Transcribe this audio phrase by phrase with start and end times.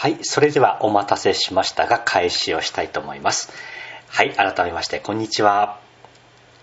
[0.00, 3.52] はい、それではお待たせしましたが開始をしたいと思います。
[4.08, 5.78] はい、改めましてこんにちは。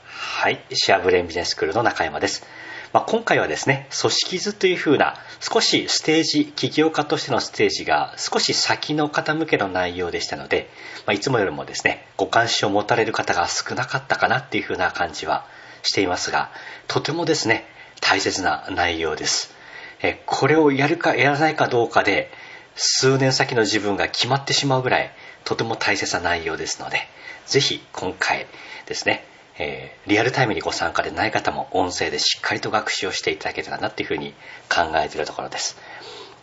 [0.07, 2.47] はい、シェアブレインビジネススクールの中山です。
[2.93, 10.67] まあ、今回はですね、組織図という風な少しステージ、起業家としてのステージが少し先の方向けの内容でしたので、
[11.05, 15.45] まあ、いつもよりもですね、ご関心を持たれる方が少なかったかなっていう風な感じは
[15.83, 16.49] していますが、
[16.87, 17.67] とてもですね、
[18.01, 19.53] 大切な内容です。
[20.01, 22.31] えこれをやるかやらないかどうかで、
[22.77, 25.11] 数年先の自分が決まってしまうぐらい
[25.43, 26.99] とても大切な内容ですので
[27.47, 28.45] ぜひ今回
[28.85, 29.25] ですね、
[29.57, 34.33] えー、リアルタイムにご参加でない方も音声でしっかりと学習をしていただけたらなっていうふうに
[34.69, 35.77] 考えているところです。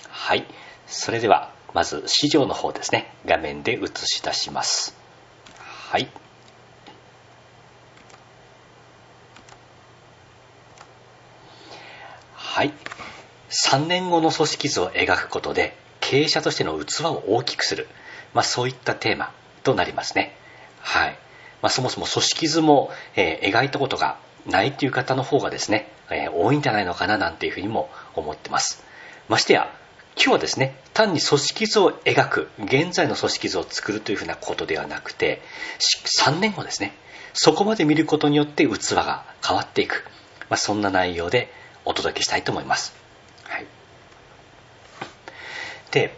[0.09, 0.47] はい。
[0.87, 3.13] それではまず資料の方ですね。
[3.27, 4.97] 画面で映し出します。
[5.59, 6.09] はい。
[12.35, 12.73] はい。
[13.51, 17.89] 3年後の組織図を描くことで経営者としての器を大きくする、
[18.35, 20.37] まあ、そういったテーマとなりますね。
[20.81, 21.19] はい。
[21.63, 28.85] まあ、そもそも組織図も、えー、描いたことがないという方の方がですね、えー、多いんじゃないのかななんていうふうにも思ってます。
[29.31, 29.75] ましてや、
[30.17, 35.41] 今日はですね、単に組織図を描く、現在の組織図を作るというふうなことではなくて、
[36.23, 36.93] 3年後ですね、
[37.33, 40.05] そこまで見ることによって器が変わっていく、
[40.51, 41.51] まあ、そんな内容で
[41.87, 42.95] お届けしたいと思います。
[43.45, 43.84] はい
[45.95, 46.13] で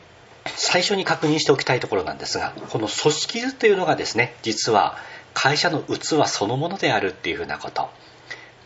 [0.47, 4.97] 最初に確認しておきたいところなんですがこの組織図というのがですね実は
[5.35, 7.91] 会社の器そのものであるっていうふうなこと。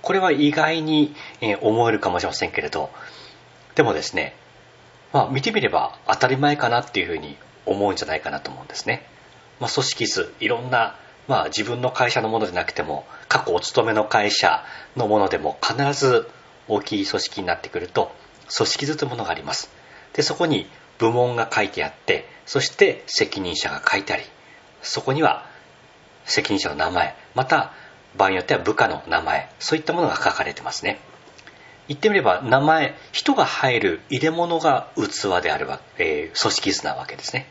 [0.03, 1.15] これは意外に
[1.61, 2.91] 思えるかもしれませんけれど。
[3.75, 4.37] でもですね
[5.13, 9.07] まあ見てみれば当たり前かなっていうふうに思うんじゃないかなと思うんですね、
[9.59, 14.65] まあ、組織図いろんなまあ自分の会社のものでなくても過去お勤めの会社
[14.97, 16.29] のものでも必ず
[16.69, 18.13] 大きい組織になってくると
[18.57, 19.71] 組織図というものがあります。
[20.13, 20.69] でそこに
[21.01, 24.23] 部門が書いてあってそして責任者が書いてあり
[24.83, 25.47] そこには
[26.27, 27.73] 責任者の名前また
[28.17, 31.01] 場合によっては部下の名前そういったものが書かれてますね。
[31.89, 37.47] 言ってみれば名前人が入る入れ物が器であるわ、えー、組織図なわけですね。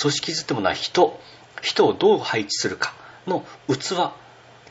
[0.00, 1.20] 組織図ってものは人
[1.62, 2.94] 人をどう配置するか
[3.26, 4.12] の器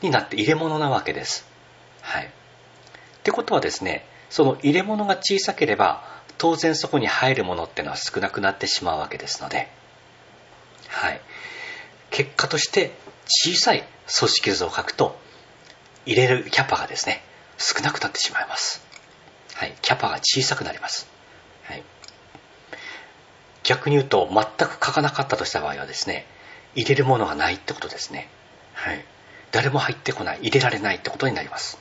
[0.02, 1.46] になって入れ物なわけです。
[2.00, 2.26] はい。
[2.26, 2.30] っ
[3.22, 9.68] てことはですねその入れ物が小さければ当然そこに入るものってのは少なくなってしまうわけですので、
[10.88, 11.20] はい、
[12.10, 12.92] 結果として
[13.26, 13.84] 小さい
[14.18, 15.18] 組織図を書くと
[16.06, 17.22] 入れるキャパがですね
[17.58, 18.82] 少なくなってしまいます、
[19.54, 21.08] はい、キャパが小さくなります、
[21.64, 21.82] はい、
[23.64, 26.26] 逆に言うと全く書かなかったとした場合はですね
[26.74, 28.28] 入れるものがないってことですね、
[28.74, 29.04] はい、
[29.50, 30.38] 誰も入ってこない。
[30.40, 31.78] 入れられないってことになります。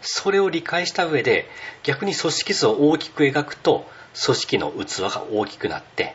[0.00, 1.48] それを理解した上で
[1.82, 3.86] 逆に組織図を大きく描くと
[4.24, 6.14] 組織の器が大きくなって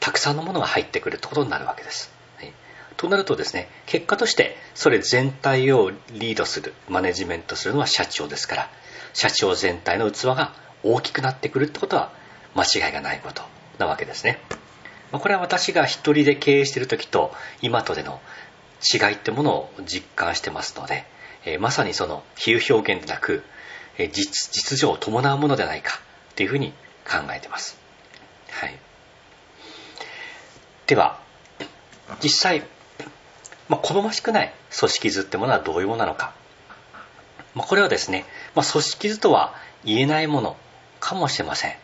[0.00, 2.12] たくさんのものが入ってくるってことになるわけです。
[2.96, 8.70] となるとですね結果としてそれ全体をリードするマネジメントするのは社長ですから
[9.12, 12.12] 社長全体の器が大きくなってくるってことは
[12.54, 13.42] 間違いがないこと
[13.78, 14.38] なわけですね。
[15.10, 17.32] これは私が一人で経営している時と
[17.62, 18.20] 今とでの
[18.82, 21.04] 違いってものを実感してますので
[21.44, 23.42] えー、まさにその比喩表現でなく、
[23.98, 26.00] えー、実実情を伴うものではないか
[26.36, 26.72] というふうに
[27.04, 27.78] 考えてます。
[28.50, 28.78] はい、
[30.86, 31.18] では
[32.22, 32.62] 実際、
[33.68, 36.34] まあ、好ましくない組織図ってものはどういうものなのか、
[37.54, 39.54] まあ、これはですね、まあ、組織図とは
[39.84, 40.56] 言えないもの
[41.00, 41.70] かもしれません。
[41.70, 41.78] はい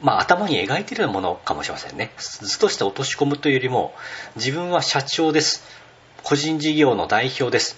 [0.00, 2.12] まあ、頭に描いているものかもしれませんね。
[2.18, 3.94] 図として落とし込むというよりも、
[4.36, 5.64] 自分は社長です。
[6.28, 7.76] 個人事業の代表です。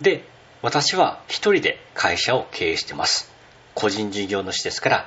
[0.00, 0.24] で、
[0.62, 3.32] 私は一人で会社を経営してます。
[3.76, 5.06] 個人事業主ですから、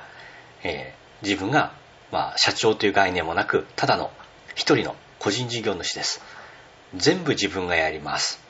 [0.62, 1.74] えー、自分が、
[2.10, 4.10] まあ、社長という概念もなく、ただの
[4.54, 6.22] 一人の個人事業主です。
[6.94, 8.40] 全部自分がやります。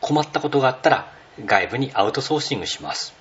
[0.00, 1.12] 困ったことがあったら
[1.44, 3.12] 外部にアウトソーシングします。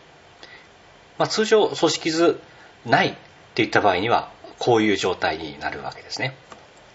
[1.18, 2.40] まあ、通常組織図
[2.86, 3.16] ないっ
[3.54, 6.38] ていった場合にはこういう状態になるわけですね。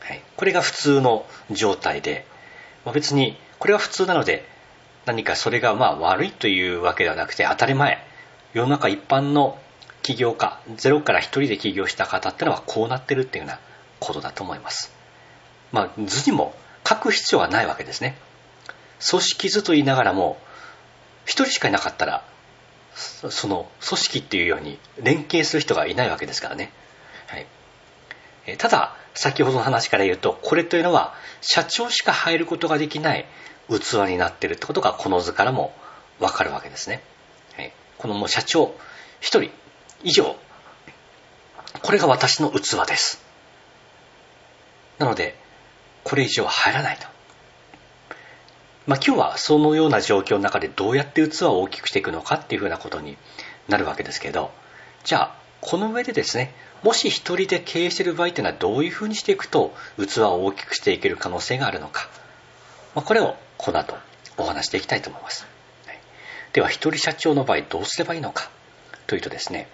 [0.00, 2.24] はい、これが普通の状態で、
[2.84, 4.46] まあ、別にこれは普通なので
[5.06, 8.04] 何かそれがまあ悪いというわけではなくて当たり前。
[8.52, 9.58] 世の中一般の
[10.02, 13.60] 起業家ゼロから一人で起業した方ってのはこうなってるっていうような
[14.00, 14.92] ことだと思います。
[15.72, 16.54] まあ図にも
[16.88, 18.16] 書く必要はないわけですね。
[19.08, 20.38] 組織図と言いながらも
[21.24, 22.24] 一人しかいなかったら
[22.94, 26.72] その組織っていうように連携する人がいないわけですからね、
[28.46, 33.26] はい、ただ先ほどの話から言うとこれというのは社長しか入ることができない
[33.68, 35.74] 器になっているってことがこの図からも
[36.18, 37.02] わかるわけですね、
[37.56, 38.74] はい、このもう社長
[39.20, 39.50] 1人
[40.02, 40.36] 以上
[41.82, 43.22] これが私の器です。
[44.98, 45.36] なので
[46.04, 47.06] これ以上入らないと。
[48.86, 53.16] まあ今日はそのような状況の中でどうやって器を大きくしていくのかっていうふうなことに
[53.68, 54.50] なるわけですけど
[55.04, 62.08] じゃあこの上でですねもし一人で経営している場合っていうのはどういうふうにしていくと器を大きくしていける可能性があるのか、
[62.94, 63.94] まあ、これをこの後
[64.38, 65.46] お話していきたいと思います、
[65.86, 65.98] はい、
[66.52, 68.50] では一人社長の場合どうすればいいのか
[69.06, 69.66] というとですね。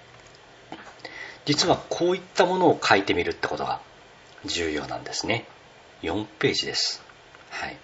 [1.44, 3.80] 実はこういったものを書いてみるってことが
[4.44, 5.46] 重要なんですね。
[6.02, 7.02] 4ページです、
[7.50, 7.76] はい、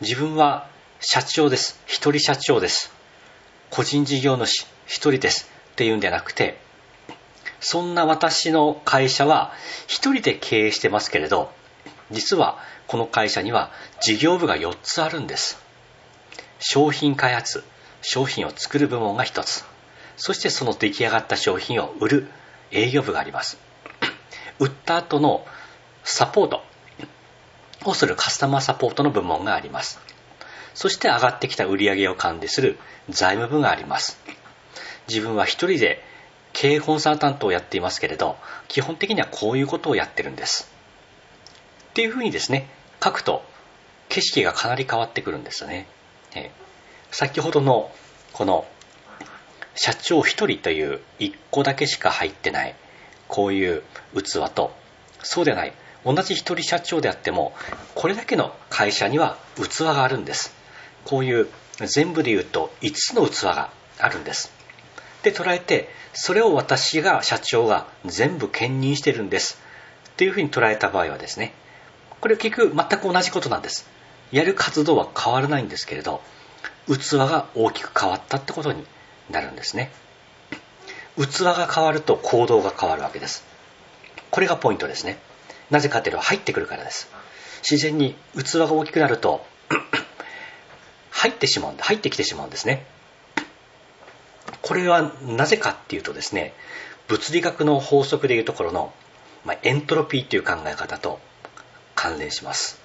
[0.00, 0.68] 自分は
[1.00, 1.80] 社長です。
[1.86, 2.92] 一人社長です。
[3.70, 6.58] 個人事業主一人ですっていうんじゃなくて
[7.68, 9.50] そんな私の会社は
[9.88, 11.50] 一人で経営してますけれど、
[12.12, 15.58] 実はこの会社には事業部が4つあるんです。
[16.60, 17.64] 商品開発、
[18.02, 19.64] 商品を作る部門が1つ。
[20.16, 22.30] そしてその出来上がった商品を売る
[22.70, 23.58] 営業部があります。
[24.60, 25.44] 売った後の
[26.04, 26.62] サポート
[27.84, 29.98] をするカスタマーサポートの部門があります。
[30.74, 32.78] そして上がってきた売り上げを管理する
[33.08, 34.20] 財務部があります。
[35.08, 36.04] 自分は一人で
[36.58, 38.36] 経営コンサルタントをやっていますけれど、
[38.66, 40.72] 基本的にはこういうことをやってるんです。
[41.90, 42.66] っていうふうにですね、
[43.04, 43.44] 書くと
[44.08, 45.86] 景色がかなり変わってくるんですよね。
[46.34, 46.50] え
[47.10, 47.90] 先ほどの
[48.32, 48.66] この
[49.74, 52.74] 社長一人という一個だけしか入ってない
[53.28, 53.82] こういう
[54.14, 54.74] 器と
[55.22, 55.74] そうでない
[56.06, 57.52] 同じ一人社長であっても
[57.94, 60.54] これだけの会社には器があるんです
[61.04, 61.48] こういう
[61.84, 64.52] 全部で言うと5つの器があるんです
[65.22, 69.60] で捉えてそれを私が社長が全部兼任してるんです。
[70.08, 71.52] っていうふうに捉えた場合はですね
[72.22, 73.86] これ結局全く同じことなんです。
[74.32, 76.22] やる活動は変わらないんですけれど
[76.88, 78.86] 器が大きく変わったってことに
[79.30, 79.90] なるんですね。
[81.18, 83.44] 器が変わると行動が変わるわけです。
[84.30, 85.18] これがポイントですね。
[85.70, 87.10] なぜかっていうと入ってくるからです。
[87.60, 89.44] 自然に器が大きくなると
[91.12, 92.86] 入ってしまうんで入ってきてしまうんですね。
[94.62, 96.54] これはなぜかっていうとですね
[97.08, 98.92] 物理学の法則でいうところの、
[99.44, 101.20] まあ、エントロピーという考え方と
[101.94, 102.80] 関連します。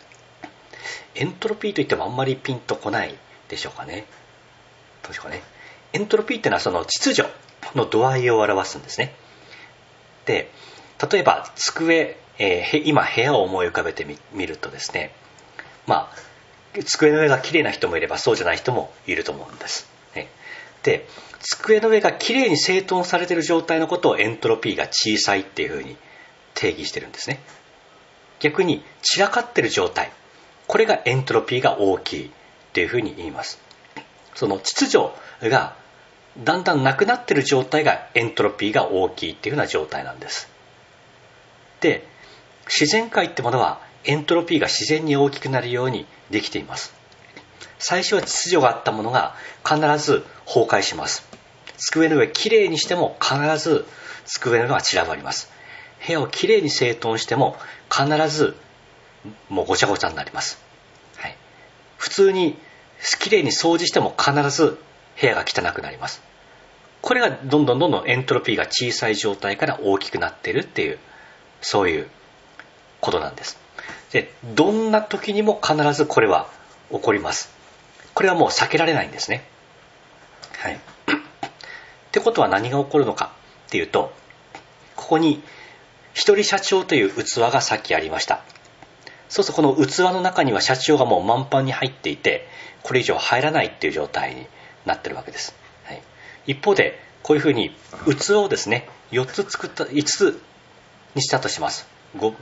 [1.15, 3.15] エントロピーといってもあんまりピンとこない
[3.49, 4.05] でしょうかね。
[5.03, 5.41] どうでしょうかね。
[5.93, 7.29] エントロピーっていうのはその秩序
[7.75, 9.13] の度合いを表すんですね。
[10.25, 10.51] で
[11.11, 15.13] 例えば机、えー、今部屋を思い浮かべてみるとですね
[15.87, 19.89] まあ机の上が綺麗な人もいればそうじゃない人もいると思うんです、
[20.85, 21.07] ね、で
[21.39, 25.97] 机の上がきれいに整頓されている状態のことをエントロピーが小さいっていうふうに
[26.53, 27.39] 定義してるんですね。
[28.39, 30.11] 逆に散らかってる状態。
[30.67, 32.29] これがエントロピーが大きいっ
[32.73, 33.59] ていうふうに言います。
[34.35, 35.09] その秩序
[35.49, 35.75] が
[36.37, 40.49] だんだんなくなってる状態がエントロピーが大きいっていうふうな状態なんです。
[41.81, 42.07] で
[42.67, 47.00] 自然界ってものはエントロピーが自然に大きくなるようにできています。
[47.79, 51.27] 最初は秩序があったものが必ず崩壊します。
[51.77, 53.85] 机の上きれいにしても必ず
[54.25, 55.51] 机の上が散らばります。
[56.05, 57.57] 部屋をきれいに整頓しても
[57.89, 58.55] 必ず
[59.49, 60.59] もうごちゃごちゃになります、
[61.17, 61.35] はい、
[61.97, 62.57] 普通に
[63.19, 64.79] きれいに掃除しても必ず
[65.19, 66.21] 部屋が汚くなります。
[67.01, 70.99] これがどんどんどんどんエントロピーが小さい状態から大きくなってるっていう
[71.61, 72.07] そういう
[72.99, 73.59] ことなんです。
[74.11, 76.47] でどんな時にも必ずこれは
[76.91, 77.61] 起こります
[78.13, 79.43] これはもう避けられないんですね。
[80.57, 80.75] はい。
[80.75, 80.79] っ
[82.11, 83.31] てことは何が起こるのか
[83.67, 84.13] っていうと、
[84.95, 85.41] ここに
[86.13, 88.43] 一人社長という器がさっきありました。
[89.29, 92.47] そうするとこの器の中には社長がもう満帆に入っていて、
[92.83, 94.45] これ以上入らないっていう状態に
[94.85, 95.55] なってるわけです。
[95.85, 96.01] はい、
[96.47, 97.73] 一方で、こういうふうに
[98.05, 100.41] 器をですね、4つ作った、5つ
[101.15, 101.87] にしたとします。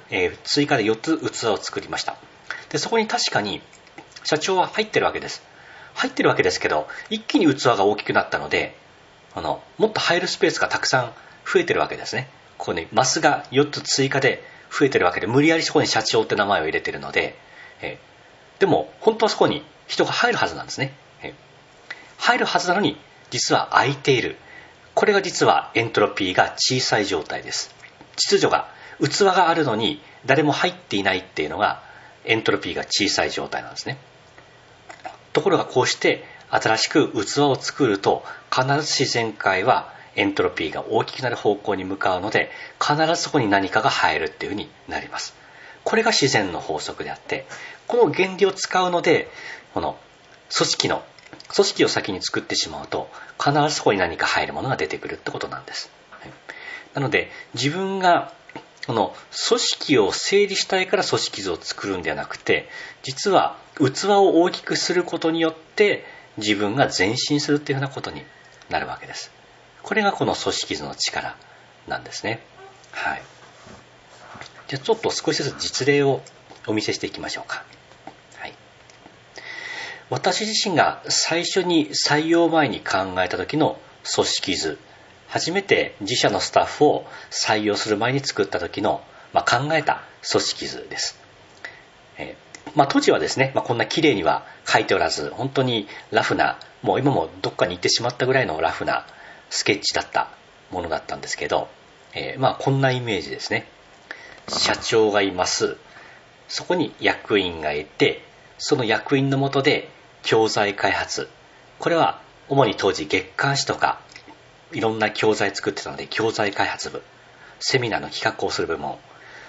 [0.09, 2.17] えー、追加で4つ器を作りました。
[2.69, 3.61] で、そこに確かに
[4.23, 5.43] 社長は入ってるわけです。
[5.95, 8.75] 入ってるわけですけど一気に器が大きくなったので
[9.35, 11.13] あのもっと入るスペースがたくさん
[11.51, 12.29] 増えてるわけですね。
[12.57, 17.37] ここにマスが4つ追加で増えてるわけで無理やりそこに社長って名前を入れてるので
[17.81, 17.97] え
[18.59, 20.93] でも本当はそこに人が入るはずなんですね。
[22.17, 22.97] 入るはずなのに
[23.31, 24.35] 実は空いている。
[24.93, 27.73] これが実はエントロピーが小さい状態です。
[28.17, 28.69] 秩序が
[29.01, 31.81] 器があるのに誰も入っていないっていうのが
[32.25, 33.97] エントロピーが小さい状態なんですね。
[35.33, 42.49] ところがこうして新しく器を作ると必ず自然界はエントロピーが大きくなる方向に向かうので
[42.81, 45.35] 必ずそこに何かが入るっていうふうになります。
[45.83, 47.45] これが自然の法則であって
[47.87, 49.29] この原理を使うので
[49.73, 49.97] この
[50.55, 51.03] 組織の
[51.53, 53.09] 組織を先に作ってしまうと
[53.43, 55.89] 必ずそこに何か入るものが出てくるってことなんです。
[56.93, 58.33] なので自分が
[58.89, 59.13] この
[59.47, 62.67] 組織を整理したいから組織図を作るんではなくて
[63.03, 66.05] 実は器を大きくすることによって
[66.37, 68.23] 自分が前進するっていうふうなことに
[68.67, 69.31] なるわけです。
[69.83, 71.37] これがこの組織図の力
[71.87, 72.39] なんですね。
[72.89, 73.21] はい。
[74.69, 76.23] じゃあちょっと少しずつ実例を
[76.65, 77.63] お見せしていきましょうか、
[78.37, 78.53] はい、
[80.09, 83.79] 私自身が最初に採用前に考えた時の
[84.15, 84.79] 組織図。
[85.29, 91.19] 初めて自社のスタッフを採用する前に作った時の、まあ、考えた組織図です。
[92.17, 99.05] えー、まあ、当時はですね、まあ、こんな綺麗には書いておらず、本当にラフな、もう今もどっかに行ってしまったぐらいのラフな
[99.51, 100.29] スケッチだった
[100.71, 101.67] ものだったんですけど、
[102.15, 103.67] えー、まあこんなイメージですね。
[104.47, 105.77] 社長がいます。
[106.47, 108.23] そこに役員がいて、
[108.57, 109.89] その役員のもとで
[110.23, 111.29] 教材開発。
[111.77, 112.19] これは
[112.49, 114.01] 主に当時月刊誌とか
[114.71, 117.01] いろんな教材作ってたので教材開発部
[117.59, 118.97] セミナーの企画をする部門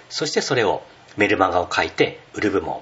[0.09, 0.83] そしてそれを
[1.17, 2.81] メルマガを書いて売る部門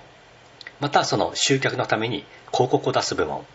[0.79, 3.45] またその集客のために広告を出す部門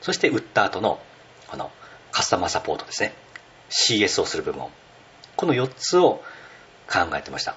[0.00, 1.00] そして売った後の
[1.48, 1.70] この
[2.10, 3.14] カスタマーサポートですね
[3.70, 4.70] CS をする部門
[5.36, 6.22] この4つを
[6.90, 7.54] 考えてました。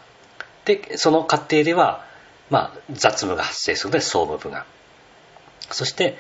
[0.66, 2.06] でその過程では、
[2.52, 4.66] まあ、雑務が発生するので総務部が。
[5.72, 6.18] そして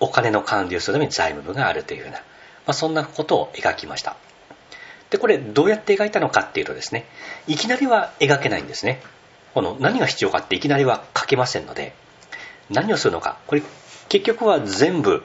[0.00, 2.20] お金の管理をするために財務部があるというふうな
[2.68, 4.14] まあ、そんなことを描きました。
[5.08, 7.06] でこれどうやって描いたのかっていうとですね
[7.46, 9.00] いきなりは描けないんですね。
[9.54, 11.94] この何が必要かっていきなりは書けませんので
[12.68, 13.38] 何をするのか。
[13.46, 13.62] これ
[14.10, 15.24] 結局は全部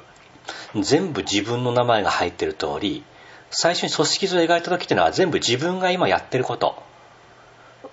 [0.81, 3.03] 全部自分の名前が入ってる通り
[3.49, 6.81] 最初に組織図を描いた時っていうのは全部自分が今やってること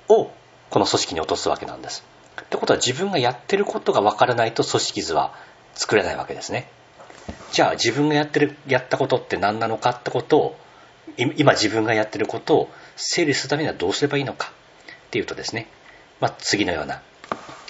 [0.08, 0.30] を
[0.70, 2.04] この組織に落とすわけなんです。
[2.40, 5.34] ってことは自分がやってることがわからないと組織図は
[5.74, 6.68] 作れないわけですね。
[7.52, 10.56] じゃあ自分がやってるやったことって何なのかってことを
[11.16, 14.52] 今自分がやってることを整理するためにはどうすればいいのか
[15.08, 15.66] っていうとですね、
[16.20, 17.02] まあ、次のような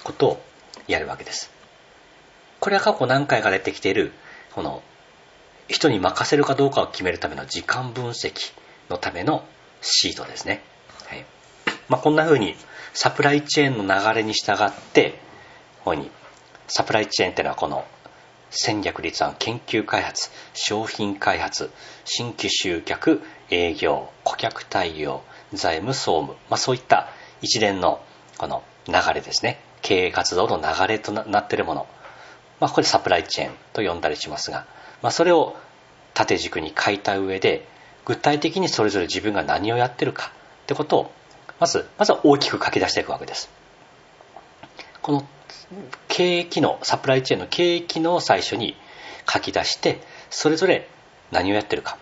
[0.04, 0.42] ことを
[0.86, 1.50] やるわけです。
[2.58, 4.12] これは過去何回か出てきている
[4.54, 4.82] この
[5.68, 8.52] 人に任せるかどうかを決めるための時間分析
[8.90, 9.44] のための
[9.80, 10.62] シートですね、
[11.06, 11.24] はい。
[11.88, 12.54] まあ、こんな風に
[12.92, 15.12] サプライチェーンの流れに従って
[15.78, 16.10] ここに
[16.68, 17.86] サプライチェーンっていうのはこの
[18.50, 21.70] 戦略立案研究開発商品開発
[22.04, 27.08] 新規集客営業顧客対応財務総務、まあ、そういった
[27.40, 28.00] 一連の
[28.38, 29.60] この流れですね。
[29.82, 31.86] 経営活動の流れとなっているもの、
[32.60, 34.66] まあ、これサプライチェーンと呼んだりしますが、
[35.02, 35.56] まあ、それを
[36.14, 37.66] 縦軸に書いた上で
[38.04, 41.12] 具体的にそれぞれ自分が何をやってるかってことを
[41.58, 43.50] まずまずは大きく書き出していくわけです。
[45.02, 45.26] この
[46.20, 48.76] 経営機能サプライチェーンの経営機能を最初に
[49.26, 50.86] 書き出してそれぞれ
[51.30, 51.96] 何をやってるか。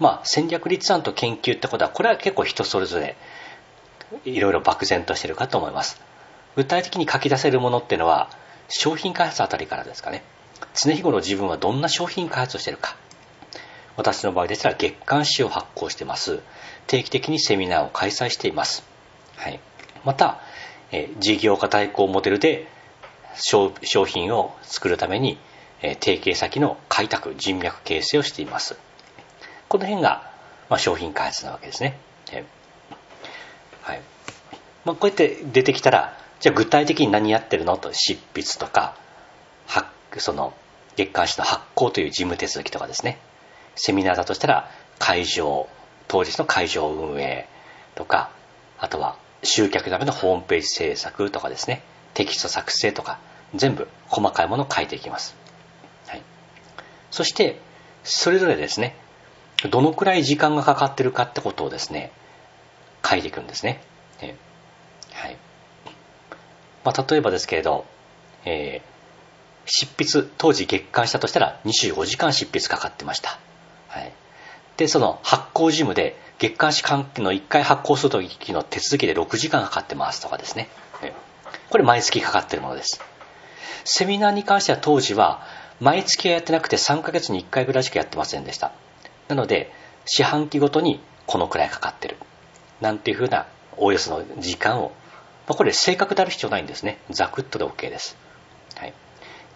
[0.00, 3.14] まあ戦略立案と研究ってことはこれは結構人それぞれ
[4.24, 6.00] いろいろ漠然としてるかと思います。
[6.56, 8.28] 具体的に書き出せるものっていうのは
[8.68, 10.24] 商品開発あたりからですかね。
[10.74, 12.96] 常日頃自分はどんな商品開発をしてるか。
[13.96, 16.40] 私の場合でしたら月刊誌を発行してます。
[16.88, 18.82] 定期的にセミナーを開催しています、
[19.36, 19.60] はい、
[20.04, 20.40] また
[20.90, 22.66] え事業化対抗モデルで
[23.34, 23.72] 商
[24.06, 25.38] 品を作るために、
[25.82, 28.76] え提携先の開拓人脈形成をしています。
[29.68, 30.30] この辺が、
[30.68, 31.98] まあ、商品開発なわけですね、
[32.30, 32.44] え
[33.82, 34.00] はい。
[34.84, 37.76] まあ、こうやって出てきたらじゃあ具体的に何やってるの？
[37.76, 38.96] と執筆とか
[40.18, 40.52] その
[40.96, 43.18] 月刊誌の発行という事務手続きとかですね。
[43.76, 45.68] セミナーだとしたら会場
[46.06, 47.48] 当日の会場運営
[47.94, 48.30] とか
[48.78, 51.82] あとは集客のためのホームページ制作とかですね、
[52.14, 53.18] テキスト作成とか、
[53.54, 55.34] 全部細かいものを書いていきます。
[56.06, 56.22] はい。
[57.10, 57.60] そして、
[58.04, 58.96] それぞれですね、
[59.70, 62.12] どのくらい時間がかかってるかってことをですね、
[63.04, 63.82] 書いていくんですね。
[65.12, 65.36] はい。
[66.84, 67.84] まあ、例えばですけれど、
[68.44, 68.92] えー、
[69.66, 73.38] 執筆、当時月間したとしたら25時間執筆かかってました。
[73.88, 74.12] はい。
[74.76, 80.68] で、その発行事務で月刊誌関係の1回発行するときの手続きで6時間かかってますとかですね。
[81.72, 83.00] これ毎月かかってるものです。
[83.84, 85.40] セミナーに関しては当時は
[85.80, 88.72] 毎月はやってなくて3ヶ月に1回ぐらいしかやってませんでした。
[89.28, 89.72] なので
[90.04, 92.18] 四半期ごとにこのくらいかかってる。
[92.82, 93.46] なんていうふうな
[93.78, 94.92] おおよその時間を、
[95.48, 96.98] まあ、これ正確である必要ないんですね。
[97.08, 98.18] ザクッとで OK です。
[98.76, 98.92] はい、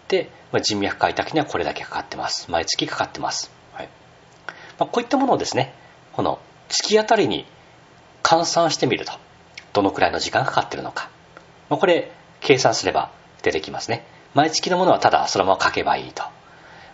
[0.08, 2.50] で、まあ、人脈開拓にはこれだけかかってます。
[2.50, 3.50] 毎月かかってます。
[3.74, 3.90] はい
[4.78, 5.74] まあ、こういったものをですね、
[6.14, 6.38] この
[6.70, 7.44] 月当たりに
[8.22, 9.12] 換算してみると
[9.74, 11.10] どのくらいの時間がかかってるのか、
[11.68, 13.10] まあ、これ計算すれば
[13.42, 14.04] 出てきますね。
[14.34, 16.22] 毎月のものはただそのまま書けばいいと。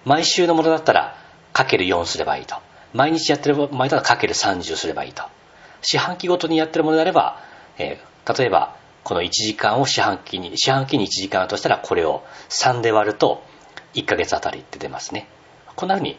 [0.05, 1.17] 毎週のものだったら
[1.53, 2.57] かける4すればいいと。
[2.93, 5.25] 毎日やってる場合だとかける30すればいいと。
[5.83, 7.41] 四半期ごとにやってるものであれば、
[7.79, 13.43] えー、例えばこの1時間を四半期に四半期に1時間としたらこれを3で割ると
[13.95, 15.27] 1ヶ月あたりって出ますね。
[15.75, 16.17] こんなふうに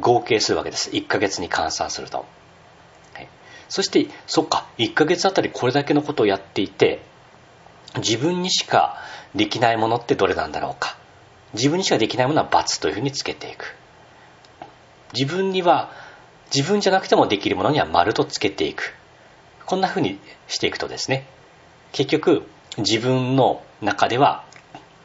[0.00, 0.90] 合計するわけです。
[0.90, 2.24] 1ヶ月に換算すると、
[3.14, 3.28] はい、
[3.68, 7.02] そしてそっか1ヶ月あたりこれだけのことをやっていて
[7.98, 8.96] 自分にしか
[9.34, 10.96] できないものってどれなんだろうか。
[11.54, 13.74] 自分にしかできないものは×というふうにつけていく。
[15.14, 15.90] 自分には
[16.54, 18.94] 自分じゃなくてもできるものには丸とつけていく。
[19.64, 21.26] こんなふうにしていくとですね
[21.92, 22.46] 結局
[22.78, 24.44] 自分の中では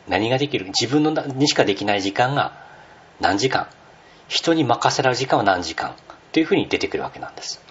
[0.07, 0.65] 何ができる？
[0.65, 2.53] 自分のにしかできない時間が
[3.19, 3.67] 何時間？
[4.27, 5.95] 人に任せられる時間は何時間？
[6.31, 7.61] というふうに出てくるわけなんです。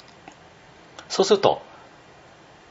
[1.08, 1.62] そうすると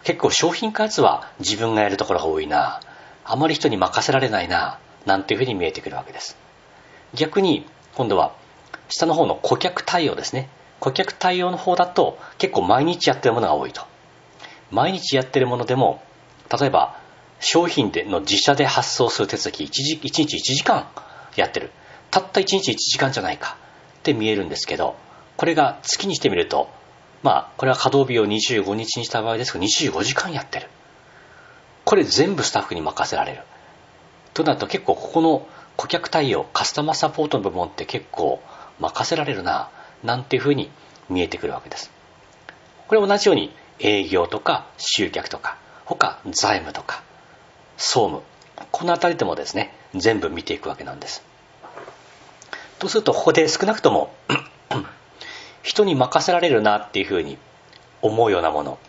[0.03, 2.79] 結構商品開発は自分がやるところが多いな。
[3.25, 6.37] あまり人に任せられないななんていうふうに見えてくるわけです。
[7.13, 7.65] 逆に
[7.95, 8.33] 今度は
[8.89, 10.49] 下の方の顧客対応ですね。
[10.79, 13.83] 顧客対応の方だと結構毎日やってるものが多いと。
[14.71, 16.01] 毎日やってるものでも
[16.59, 16.95] 例えば
[17.39, 20.87] 商品での自社で発送する手続き 1, 1日1時間
[21.35, 21.71] やってる。
[22.11, 23.57] たった1日1時間じゃないか
[23.99, 24.95] って見えるんですけど
[25.37, 26.69] これが月にしてみると
[27.23, 30.67] まあこれは稼働日を25日にした場合ですが25時間やってる。
[31.85, 33.41] これ全部スタッフに任せられる。
[34.33, 38.41] となると結構ここの顧客対応カスタマーサポートの部分って結構
[38.79, 39.69] 任せられるな
[40.03, 40.69] なんていうふうに
[41.09, 41.91] 見えてくるわけです。
[42.87, 47.01] これ同じように営業とか集客とか他財務とか
[47.77, 48.21] 総務
[48.71, 51.23] この辺りでもですね全部見ていくわけなんです。
[52.77, 54.13] とするとここで少なくとも
[55.69, 57.37] 人に任せられるなっていうふうに
[58.01, 58.79] 思うようなもの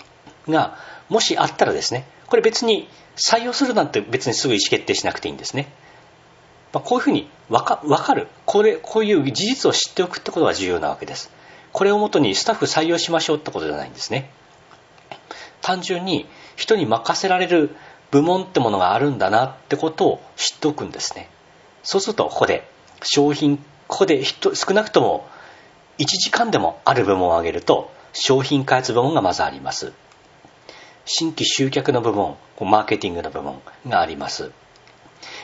[0.48, 0.78] が
[1.10, 5.70] もしあったらですねこれ別に採用するなんて別にすぐ意思決定しなくていいんですね、
[6.72, 8.28] まあ、こういうふうに分かかる。
[8.46, 11.30] これこういう事実を知っておくってことが重要なわけです。
[11.72, 14.30] これをもとにスタッフ採用しましょうってことじゃないんですね。
[15.60, 17.76] 単純に人に任せられる
[18.10, 21.28] 部門ってものがあるんだなってことを知っておくんですね。
[21.82, 22.66] そうするとここで
[23.02, 25.28] 商品ここで少なくとも
[26.00, 29.92] 1時間でもある部門を挙げると商品開発部門がまずあります。
[31.04, 34.50] 新規集客の部門マーケティングの部門があります。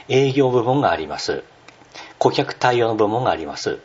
[0.09, 1.45] 営業部門があります。
[2.19, 3.81] 顧客対応の部門があります。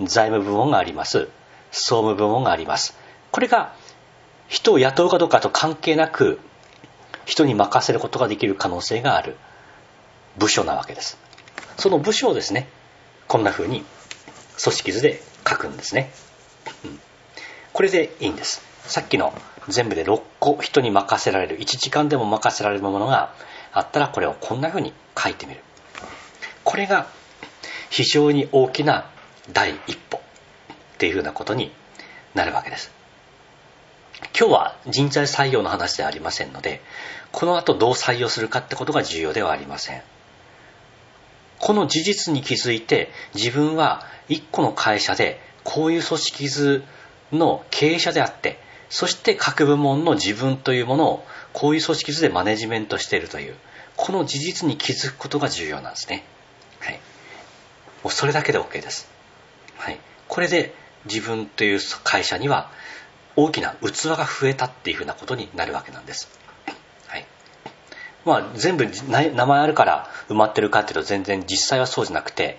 [0.00, 1.28] 財務部門があります。
[1.70, 2.98] 総務部門があります。
[3.30, 3.72] これが
[4.48, 6.40] 人を雇うかどうかと関係なく
[7.24, 9.36] 人に任せることができる可能性がある
[10.38, 11.18] 部署なわけです。
[11.76, 12.68] その部署をですね
[13.28, 13.84] こんな風に
[14.62, 16.10] 組織図で書くんですね、
[16.84, 17.00] うん、
[17.72, 18.62] これでいいんです。
[18.84, 19.32] さっきの
[19.68, 23.34] 全部で6個人に任せられる1時間でも任せられるものが
[23.72, 25.60] あったらこれをこんな風に書いてみる。
[26.64, 27.08] これが
[27.90, 29.10] 非常に大きな
[29.52, 30.20] 第一歩。
[30.96, 31.70] っていうふうなことに
[32.34, 32.90] なるわけです。
[34.38, 36.80] 今日は人材採用の話ではありませんので
[37.32, 40.02] この後どう採用するかってことが重要ではありません。
[41.58, 46.84] この事実に気づいて自分は一個の会社でこういう組織図
[47.32, 53.56] の経営者であってそして各部門の自分というものをこういう組織図でマネジメントしているという
[53.96, 56.24] この事実に気づくことが重要なんですね。
[56.80, 57.00] はい。
[58.04, 59.08] もうそれだけで OK です。
[59.76, 59.98] はい。
[60.28, 60.74] これで
[61.06, 62.70] 自分という会社には
[63.36, 66.28] 大きな器が増えたっていうふうなことになるわけなんです。
[68.26, 72.58] まあ全部名前あるから埋まってるかっていうと全然実際はそうじゃなくて、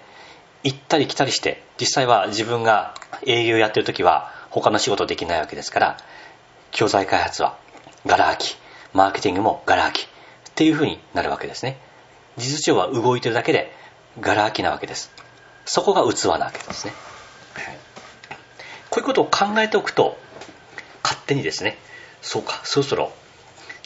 [0.63, 5.97] 行ったり来たりして、実際は自分が営業やってる時は他の仕事できないわけですから、
[6.71, 7.57] 教材開発は
[8.05, 8.57] ガラ空き、
[8.93, 10.09] マーケティングもガラ空きっ
[10.55, 11.77] ていうふうになるわけですね。
[12.37, 13.71] 事実上は動いてるだけで
[14.19, 15.11] ガラ空きなわけです。
[15.65, 16.93] そこが器なわけですね。
[18.89, 20.17] こういうことを考えておくと
[21.03, 21.77] 勝手にですね
[22.21, 23.11] そうかそろそろ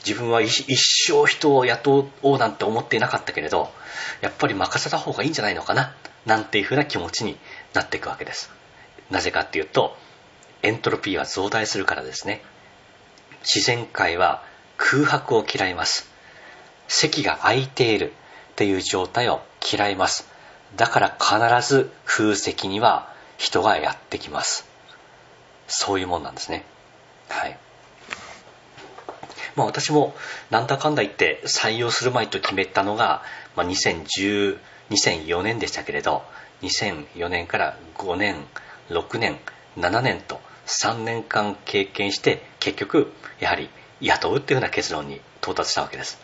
[0.06, 3.70] 自分は一生人を雇おうなんて思っていなかったけれど
[4.22, 7.38] やっぱり任せた方がいいんじゃないのかななんていうふうな気持ちに
[7.74, 8.52] なっていくわけです。
[9.10, 9.96] なぜかっていうと
[10.64, 12.42] エントロピーは増大するからですね。
[13.42, 14.44] 自然界は
[14.78, 16.10] 空白を嫌います。
[16.88, 18.12] 席が空いている
[18.52, 20.28] っていう状態を嫌います。
[20.76, 24.68] だから必ず空席には人がやってきます。
[25.68, 26.64] そういうもんなんですね。
[27.30, 27.58] はい。
[29.56, 30.16] まあ、私も
[30.50, 33.24] なんだかんだ言って採用する前と決めたのが、
[33.56, 34.58] まあ、2010
[34.92, 36.24] 2004年でしたけれど
[36.62, 38.36] 2004年から5年
[38.90, 39.38] 6年
[39.78, 43.70] 7年と3年間経験して結局やはり
[44.02, 46.20] 雇うっていうふうな結論に到達したわけです。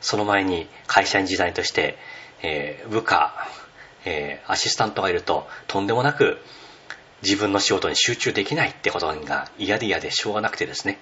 [0.00, 1.98] その前に会社員時代として、
[2.42, 3.48] えー、部下、
[4.04, 6.38] えー、アシスタントがいるととんでもなく
[7.22, 10.98] 自分の仕事に集中できないってことが嫌で嫌でしょうがなくてですね。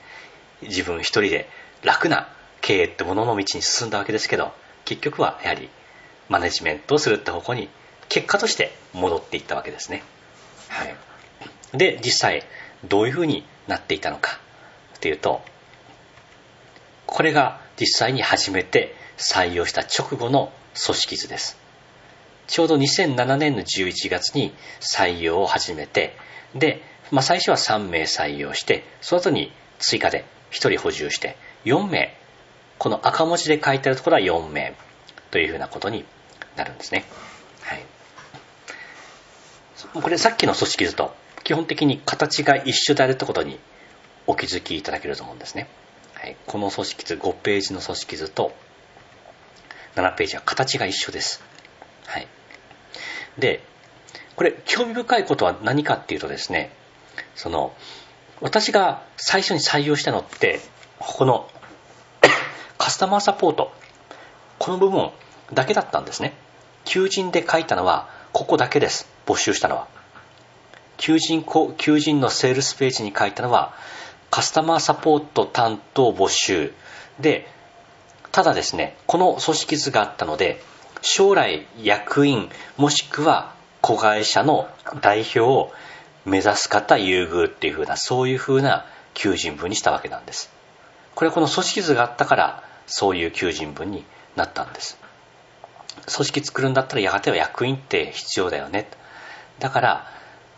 [0.63, 1.49] 自分一人で
[1.83, 2.29] 楽な
[2.61, 4.53] 経営ってものの道に進んだわけですけど
[4.85, 5.69] 結局はやはり
[6.29, 7.69] マネジメントをするって方向に
[8.09, 10.03] 結果として戻っていったわけですね、
[10.69, 10.97] はい、
[11.77, 12.43] で実際
[12.85, 14.39] どういうふうになっていたのか
[14.97, 15.41] っていうと
[17.07, 21.59] これが実際に初めて採用した直後の組織図です。
[22.47, 26.17] ちょうど2007年の11月に採用を始めて
[26.55, 32.17] で、まあ、最初は3名採用してその後に追加で1人補充して4名
[32.79, 34.75] この赤文字で書いてあるところは4名
[35.31, 36.05] というふうなことに
[36.57, 37.05] なるんですね。
[37.63, 37.85] はい。
[40.01, 43.59] これさっきの組織図と基本的に形が一緒であるってことに
[44.27, 45.69] お気づきいただけると思うんですね。
[46.15, 48.53] はい、この組織図5ページの組織図と
[49.95, 51.43] 7ページは形が一緒です。
[52.07, 52.29] はい。
[53.39, 53.63] で、
[54.37, 56.71] これ興味深いことは何かっていうとですね、
[57.35, 57.73] その
[58.41, 60.61] 私が最初に採用したのって
[60.99, 61.49] ここの
[62.79, 63.73] カスタマーサポート。
[64.59, 65.11] この部分
[65.53, 66.35] だけだったんですね。
[66.85, 69.09] 求人で書いたのはここだけです。
[69.27, 69.87] 募集したのは。
[70.97, 71.45] 求人
[71.77, 73.73] 求人のセールスページに書いたのは
[74.31, 76.75] カスタマーサポート担当募集。
[77.21, 77.49] で
[78.31, 80.63] ただですねこの組織図があったので
[81.03, 84.69] 将来役員もしくは子会社の
[85.01, 85.73] 代表を
[86.29, 90.51] 目指す方優遇っていう風なそういう風な求人文にしたわけなんです。
[91.15, 94.05] これはこの組織図があったからそういう求人文に
[94.37, 94.99] なったんです。
[96.07, 98.89] 組織作るんだったらやがては役員って必要だよね。
[99.59, 100.07] だから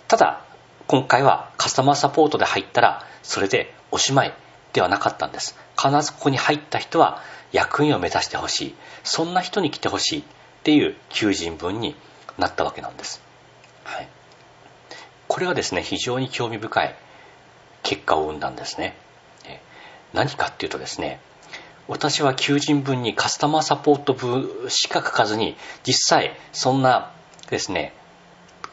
[0.08, 0.44] ただ
[0.86, 4.34] 今回はカスタマーサポートで入ったらそれでおしまい
[4.72, 5.56] ではなかったんです。
[5.76, 8.74] 必ずここに入った人は役員を目指してほしい。
[9.02, 11.96] そんな人に来てほしいっていう求人文に
[12.38, 13.22] なったわけなんです、
[13.84, 14.08] はい、
[15.30, 16.94] これはですね非常に興味深い
[17.84, 18.96] 結果を生んだんですね
[20.12, 21.20] 何かっていうとですね
[21.90, 27.10] 私は求人文にカスタマーサポート部しか書かずに、実際、そんな
[27.48, 27.92] ですね、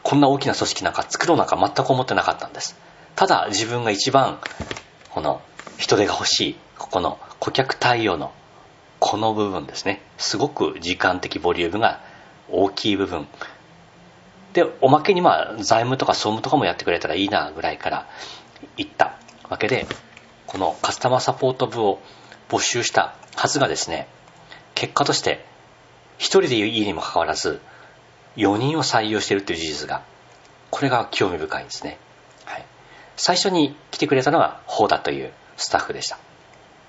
[0.04, 2.76] こんな大きな組織なんか作ろうなんか全く思ってなかったんです。
[3.16, 4.38] ただ、自分が一番、
[5.10, 5.42] この、
[5.78, 8.30] 人手が欲しい、ここの顧客対応の、
[9.00, 10.00] この部分ですね。
[10.16, 12.00] すごく時間的ボリュームが
[12.48, 13.26] 大きい部分。
[14.58, 18.06] で、おまけにまあ、財務とか総務とかもやってくれたらいいな、ぐらいから
[18.76, 19.16] 言った
[19.48, 19.86] わけで、
[20.48, 22.00] このカスタマーサポート部を
[22.48, 24.08] 募集したはずがですね、
[24.74, 25.44] 結果として
[26.18, 27.60] 1人でいいにもかかわらず
[28.36, 30.02] 4人を採用しているという事実が、
[30.70, 31.98] これが興味深いんですね。
[32.44, 32.64] はい、
[33.16, 36.18] 最初に来てくれたのはホーダというスタッフでした。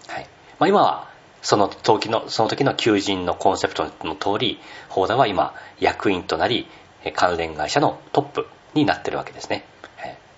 [0.08, 0.28] はい
[0.58, 1.08] まあ、今は
[1.44, 6.68] その時のその時の求人のコンセプトの通り、ホーダは今役員となり、
[7.14, 9.66] 関連会社のトップになってるわけですね。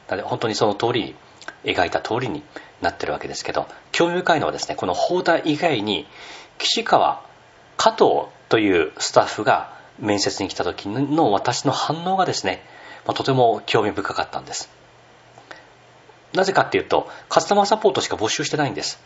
[0.08, 1.16] なので本当にその通り、
[1.64, 2.44] 描いた通りに
[2.82, 6.08] なってるわけですけど興味深いのはですねこの放題以外に
[6.58, 7.24] 岸川
[7.78, 12.64] 加藤というスタッフが面接に来た時の私の反応がですね、
[13.06, 14.70] まあ、とても興味深かったんです
[16.34, 19.00] なぜかっていうとカスタマーサポートしか募集してないんです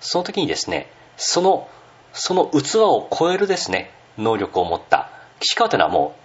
[0.00, 1.68] その時にですねその
[2.12, 6.21] その器を超えるですね能力を持った岸川というのはもう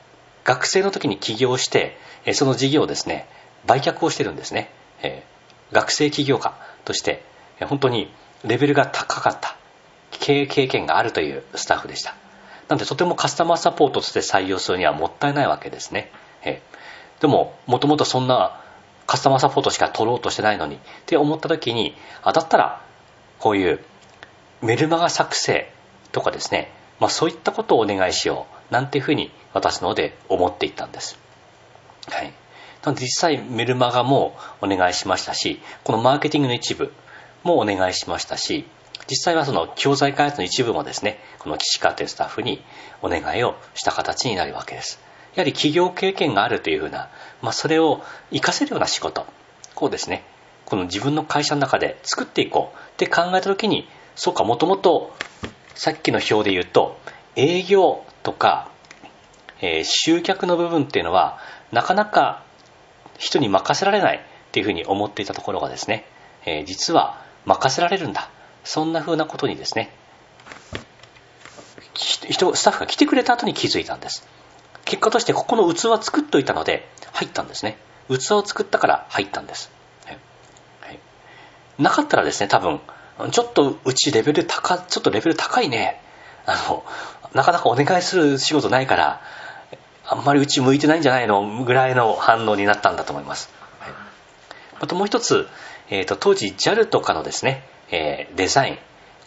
[0.47, 1.95] 学生の時に起業して
[2.33, 3.27] その事業をですね
[3.67, 4.71] 売却をしてるんですね、
[5.03, 5.37] えー
[5.71, 6.55] 学生起業家
[6.85, 7.23] として
[7.59, 8.11] 本当に
[8.45, 9.57] レベルが高かった。
[10.11, 12.15] 経営経験があるというスタッフでした。
[12.67, 16.11] なのでとてもカスタマーサポートとして採用するにはもったいないわけですね。
[16.43, 16.61] え
[17.19, 18.61] でももともとそんな
[19.05, 22.81] カスタマーサポートしか取ろうとしてないのにって思った時にあだったら
[23.39, 23.79] こういう
[24.61, 25.71] メルマガ作成
[26.11, 31.17] とかですね、まあ、そういったことをお願いしようなんていうふうに私の方で思っていったんです
[32.09, 32.33] はい
[32.87, 36.93] なので実際メルマガもお願いしましたし、このマーケティングの一部
[37.43, 38.65] もお願いしましたし、
[39.09, 42.61] 実際はその教材開発の一部もですね、この岸川というスタッフに
[43.01, 45.01] お願いをした形になるわけです。
[45.35, 47.09] やはり企業経験があるというふうな、
[47.41, 49.25] まあ、それを活かせるような仕事、
[49.75, 50.23] こうですね、
[50.65, 55.13] この自分の会社の中で作っていこうって考えた時に、そうか、もともと
[55.75, 56.97] さっきの表で言うと、
[57.35, 58.71] 営業とか、
[59.61, 61.39] えー、集客の部分っていうのは、
[61.71, 62.43] なかなか
[63.17, 66.05] 人に任せられないっていうふうに思っていたところがですね、
[66.45, 68.29] えー、実は任せられるんだ。
[68.63, 69.91] そんなふうなことにですね、
[71.93, 74.27] 人、スタッフが来てくれた後に気づいたんです。
[74.85, 77.77] 結果としてここの器作っといたので入ったんですね。
[78.09, 79.71] 器を作ったから入ったんです。
[80.05, 80.99] はい、
[81.77, 82.79] なかったらですね、多分、
[83.31, 86.01] ちょっとうちレベル高、ちょっとレベル高いね。
[86.45, 86.85] あの、
[87.33, 89.21] なかなかお願いする仕事ないから、
[90.09, 93.49] あんまりうち向いてないんじゃないのぐらいの反応になったんだと思います。
[93.79, 93.91] はい、
[94.81, 95.47] あともう一つ、
[95.89, 98.77] えーと、当時 JAL とかのですね、えー、デザイン、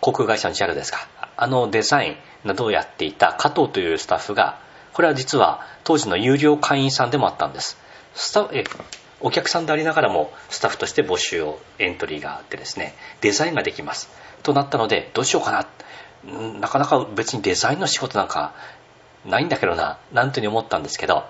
[0.01, 4.59] 航空会社の JAL ですか、あのデザインなどをやっていた加藤というスタッフが、
[4.95, 7.79] これは実は当時の有料会員さんでもあったんです。
[8.15, 8.65] スタえ
[9.21, 14.09] お客さんでありながらもスタッフとして募集をエントリーがあってですねデザインができます
[14.43, 15.67] となったのでどうしようかな
[16.59, 18.55] なかなか別にデザインの仕事なんか
[19.25, 21.25] ないんだけどな、なんていうふうに思ったんですけど、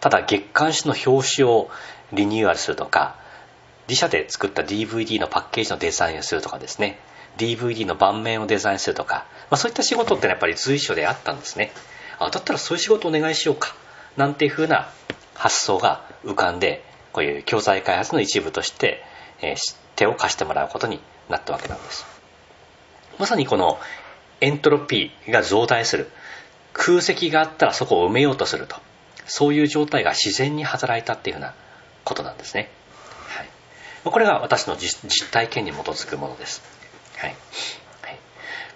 [0.00, 1.70] ただ月刊誌の表紙を
[2.12, 3.16] リニューアルするとか、
[3.88, 6.98] 自社で作った DVD のパッケージのデザインをするとかですね、
[7.38, 11.72] DVD の盤面をデザインするとか、まあ、そういった仕事ってのはやっぱり随所であったんですね。
[12.18, 13.74] あ、だったらそういう仕事お願いしようか、
[14.16, 14.88] なんていうふうな
[15.34, 19.02] 発想が浮かんで、こういう教材開発の一部として、
[19.42, 22.06] えー、手を貸してもらうことになったわけなんです。
[23.18, 23.78] まさにこの
[24.40, 26.10] エントロピーが増大する。
[26.82, 28.76] 空席があったらそこを埋めようとすると。
[29.26, 31.54] そういう状態が自然に働いたっていうふうな
[32.04, 32.70] ことなんですね。
[33.28, 33.48] はい、
[34.02, 36.62] これが私の実体験に基づくものです。
[37.18, 37.36] はい。
[38.02, 38.18] はい、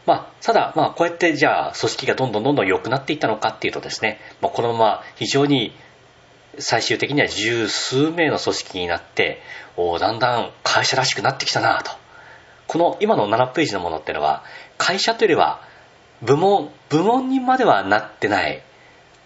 [0.04, 5.74] まあ、ただ、まあ、こうやってじゃあ組織がどんどんどんどん良くなっていったのかっていうとですね、まあ、このまま非常に
[6.58, 9.40] 最終的には十数名の組織になって
[9.76, 11.90] おだんだん会社らしくなってきたなと
[12.68, 14.44] この今の7ページのものっていうのは
[14.78, 15.73] 会社というよりは
[16.22, 18.62] 部門、部門にまではなってない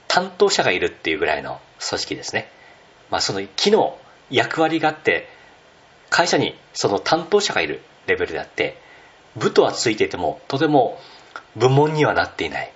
[0.09, 2.51] 担当者がいるっていうぐらいの組織ですね。
[3.11, 3.99] まあその機能、
[4.31, 5.29] 役割があって、
[6.11, 8.81] 会社にその担当者がいるレベルであって、
[9.37, 10.99] 部とはついていてもとても
[11.57, 12.73] 部門にはなっていない。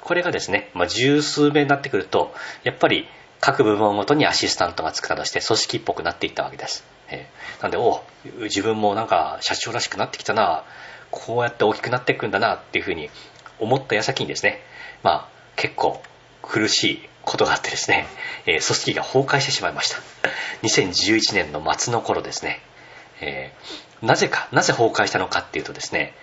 [0.00, 2.34] これがですね、まあ、十数名になってくると、
[2.64, 3.06] やっぱり
[3.40, 6.84] 各部門ごとにアシスタントがつくなどして組織っぽくなっていったわけです。
[7.08, 8.02] えー、なんで、お
[8.42, 10.64] 自分もなんか社長らしくなってきたな、
[11.10, 13.10] こうやって大きくなっていくんだなっていうふうに
[13.60, 14.60] 思った矢先にですね、
[15.02, 16.02] まあ、結構
[16.42, 18.06] 苦しいことがあってですね、
[18.46, 19.98] えー、組織が崩壊してしまいました。
[20.62, 22.60] 2011年の末の頃ですね、
[23.20, 26.14] えー、なぜか、なぜ崩壊したのかっていうとですね、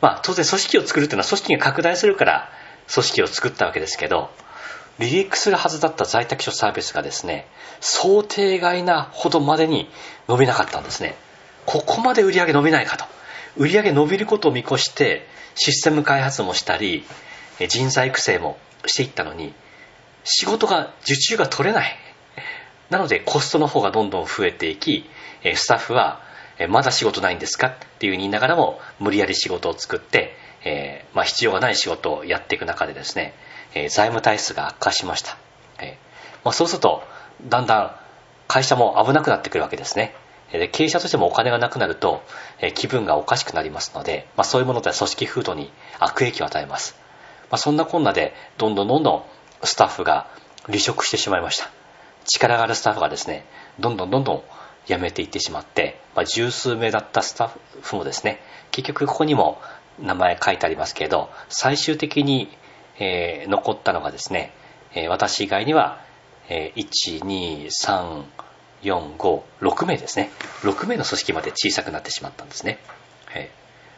[0.00, 2.50] まあ、当然組織を作るっていうのは組織が拡大するから
[2.92, 4.30] 組織を作ったわけですけど、
[4.98, 7.46] 離陸するはずだった在宅所サービスがですね、
[7.80, 9.90] 想定外なほどまでに
[10.28, 11.16] 伸びなかったんですね。
[11.66, 13.04] ここまで売り上げ伸びないかと。
[13.56, 15.26] 売り上げ伸びることを見越して、
[15.56, 17.04] システム開発もしたり、
[17.68, 19.52] 人材育成もしていったのに、
[20.22, 21.96] 仕事が、受注が取れない。
[22.90, 25.10] なので、コストの方がどんどん増えていき、
[25.54, 26.20] スタッフは、
[26.68, 27.68] まだ仕事ないんですか？
[27.68, 33.34] っていう言いながらも、無理やり仕事を作って、えー、まあ、必要がない仕事をやっていく中でですね、
[33.74, 35.36] えー、財務体質が悪化しました。
[35.78, 37.02] えー、まあ、そうすると、
[37.42, 37.96] だんだん
[38.48, 40.14] 会社も危なくなってくるわけですね。
[40.52, 42.22] で経営者としてもお金がなくなると、
[42.60, 46.96] え気分がおかしくなりますので、まあ、そういうもので組織風土に悪影響を与えます、
[47.50, 49.22] まあ、そんなこんなでどんどんどんどん
[49.64, 50.28] スタッフが
[50.66, 51.70] 離職してしまいました。
[52.26, 53.44] 力があるスタッフがですね
[53.78, 54.42] どんどんどんどん
[54.86, 59.60] 辞めていってしまって、まあ、十数名だったスタッフもですね結局ここにも
[60.00, 62.48] 名前書いてありますけれど最終的に、
[62.98, 64.52] えー、残ったのがですね、
[64.94, 66.00] え、私以外には、
[66.48, 68.24] えー、1 2 3
[68.82, 70.30] 4、5、6名ですね。
[70.62, 72.78] 6名の組織まで小さくなってしまったんですね。
[73.26, 73.50] はい。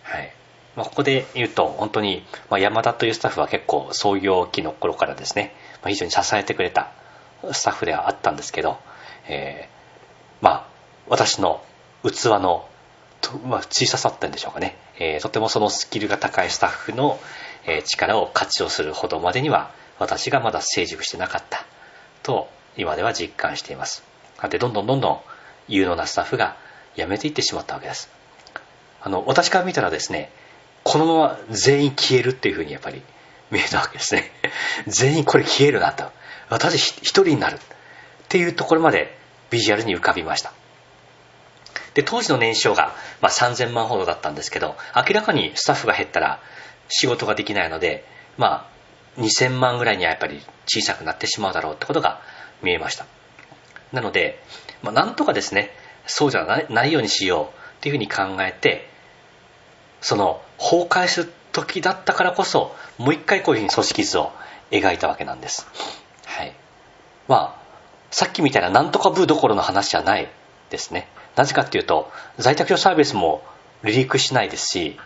[0.03, 0.33] はい
[0.77, 6.93] まあ、ここで言うと、本当に、ま、山田というスタッフは結構創業期の頃からですね、ま、非常に支えてくれた
[7.53, 8.79] スタッフではあったんですけど、
[9.29, 10.67] えー、まあ、
[11.09, 11.65] 私の
[12.05, 12.69] 器の、
[13.45, 17.19] まあ、小ささったんでしょうかね、えー、とてもそのスキルが高いスタッフの、
[17.67, 21.67] え、力を活用するほどまでには、私がまだ成熟してなかった
[22.23, 24.08] と、今では実感しています。
[24.49, 25.21] で、どんどんどんどん
[25.67, 26.57] 有能なスタッフが
[26.97, 28.09] 辞めていってしまったわけです。
[29.01, 30.31] あの、私から見たらですね、
[30.85, 33.03] このまま全員消えるっていうふうにやっぱり
[33.51, 34.31] 見えたわけですね。
[34.87, 36.11] 全員これ消えるなと。
[36.49, 37.57] 私一人になる。
[37.57, 37.59] っ
[38.29, 39.17] ていうところまで
[39.51, 40.53] ビジュアルに浮かびました。
[41.95, 46.41] で、当時の年商が、まあ、3000万ほどだったんですけど、明らかにスタッフが減ったら
[46.89, 48.05] 仕事ができないので、
[48.37, 48.69] ま
[49.17, 52.21] あ、2000万ぐらいにはやっぱり小さくなってしまうだろうってことが
[52.63, 53.07] 見えました。
[53.93, 54.43] なので、
[54.83, 55.71] まあ、なんとかですね、
[56.07, 57.47] そうじゃないようにしよう
[57.79, 58.89] っていうふうに考えて、
[60.01, 64.33] その崩壊する時だったからこそ、もう一回こういうふうに組織図を
[64.71, 65.67] 描いたわけなんです。
[66.27, 66.53] はい。
[67.27, 67.69] まあ、
[68.11, 70.29] さっきみたいななんとか部どころの話じゃない
[70.71, 71.09] ですね。
[71.37, 73.43] なぜかっていうと、在宅用サービスも
[73.83, 74.99] 離陸しないですし、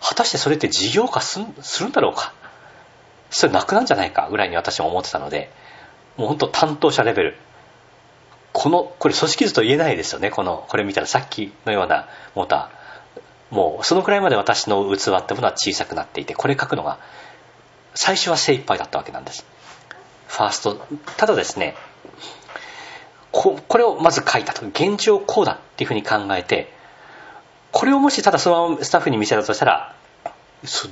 [0.00, 1.40] 果たしてそれって事業化す
[1.80, 2.32] るんだろうか。
[3.30, 5.50] それなくなんじゃないかぐらいに私は思ってたので、
[6.16, 7.36] もう本当担当者レベル、
[8.58, 10.30] この、これ組織図と言えないですよね。
[10.30, 13.54] この、これ見たらさっきのようなモーター。
[13.54, 16.98] もう、そのくらいまで私の器ってものは小さくなっていて、これ書くのが、
[17.94, 19.44] 最初は精一杯だったわけなんです。
[20.28, 21.74] ファーストただですね
[23.32, 26.72] ここれをまず書いたと現状こうだっていうふうに考えて
[27.72, 29.94] これをもしただそのままスタッフに見せたとしたら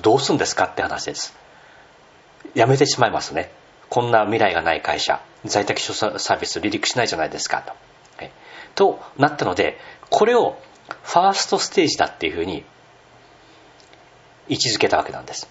[0.02, 1.36] どうするんですかって話です
[2.54, 3.50] やめてしまいますね
[3.94, 7.70] こんな未来がない会社在宅秘書サービス離陸しないじゃないですかと、
[8.16, 8.32] はい、
[8.74, 9.78] となったので
[10.10, 10.58] これを
[11.04, 12.64] ファーストステージだっていうふうに
[14.48, 15.48] 位置づけたわけなんです。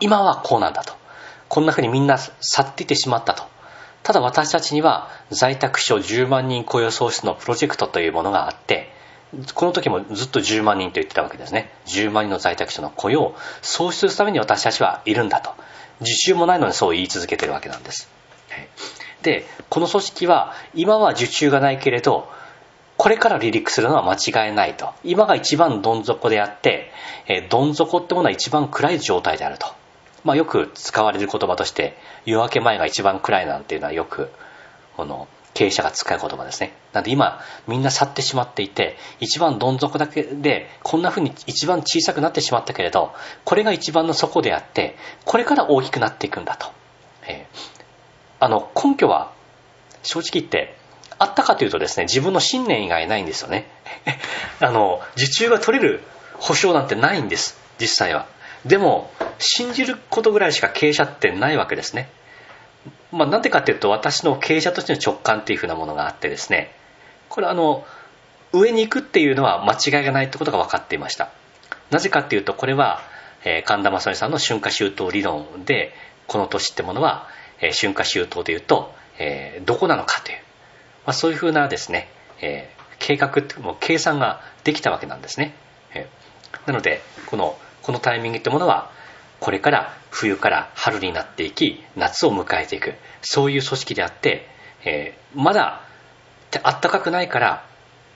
[0.00, 0.92] 今はこうなんだと。
[1.48, 3.44] こんなふうにみんな去っていってしまったと。
[4.02, 8.92] ただ私たちには在宅秘書10万人雇用創出のプロジェクトというものがあって
[9.54, 11.72] この時もずっと10万人と言ってたわけですね。
[11.86, 15.54] 10万人の在宅者の雇用を創出するために私たちはいるんだと。
[16.04, 18.08] 自習もないのにそう言い続けてるわけなんです。
[19.22, 22.28] でこの組織は今は受注がないけれど
[22.96, 24.92] これから離陸するのは間違いないと。
[25.02, 26.92] 今が一番どん底であって、
[27.26, 29.66] えどん底ってものは一番暗い状態であると、
[30.22, 34.30] まあ、よく使われる言葉として夜明け前が一番暗いなんていうのはよく
[34.96, 36.72] この経営者が使う言葉ですね。
[36.92, 43.12] なんで今、みんな去ってしまっていて、一番どん底だけで、こんな風に一番小さくなってしまったけれど、
[43.44, 46.66] これが一番の底であって、これから大きくなっていくんだと。
[47.26, 47.58] えー、
[48.40, 49.32] あの、根拠は、
[50.02, 50.76] 正直言って、
[51.18, 53.70] あったかというとですね、自分の信念以外ないんですよね。
[54.60, 56.02] あの、受注が取れる
[56.40, 58.26] 保証なんてないんです、実際は。
[58.64, 62.10] でも、信じることぐらいしか経営者ってないわけですね。
[63.14, 66.72] まあ、なんでかっていうと私の経営者としての直感っていうふうなものがあってですね。
[67.28, 67.84] これあの
[68.52, 71.30] 上に行くっていうのは間違いがないってことが分かっていました。
[71.90, 73.00] なぜかっていうとこれは、
[73.44, 75.92] え、神田正美さんの春夏秋冬理論で
[76.26, 77.28] この年ってものは、
[77.60, 80.38] え、春夏秋冬でいうと、え、どこなのかという、
[81.06, 82.08] まあ、そういうふうなですね、
[82.40, 85.54] え、計画ってもう計算ができたわけなんですね、
[85.94, 88.90] えー、なのでこのこのタイミングってものは
[89.44, 92.94] これから冬から春になっていき夏を迎えていく。
[93.20, 94.48] そういう組織であって、
[94.86, 95.82] えー、まだ
[96.62, 97.66] あったかくないから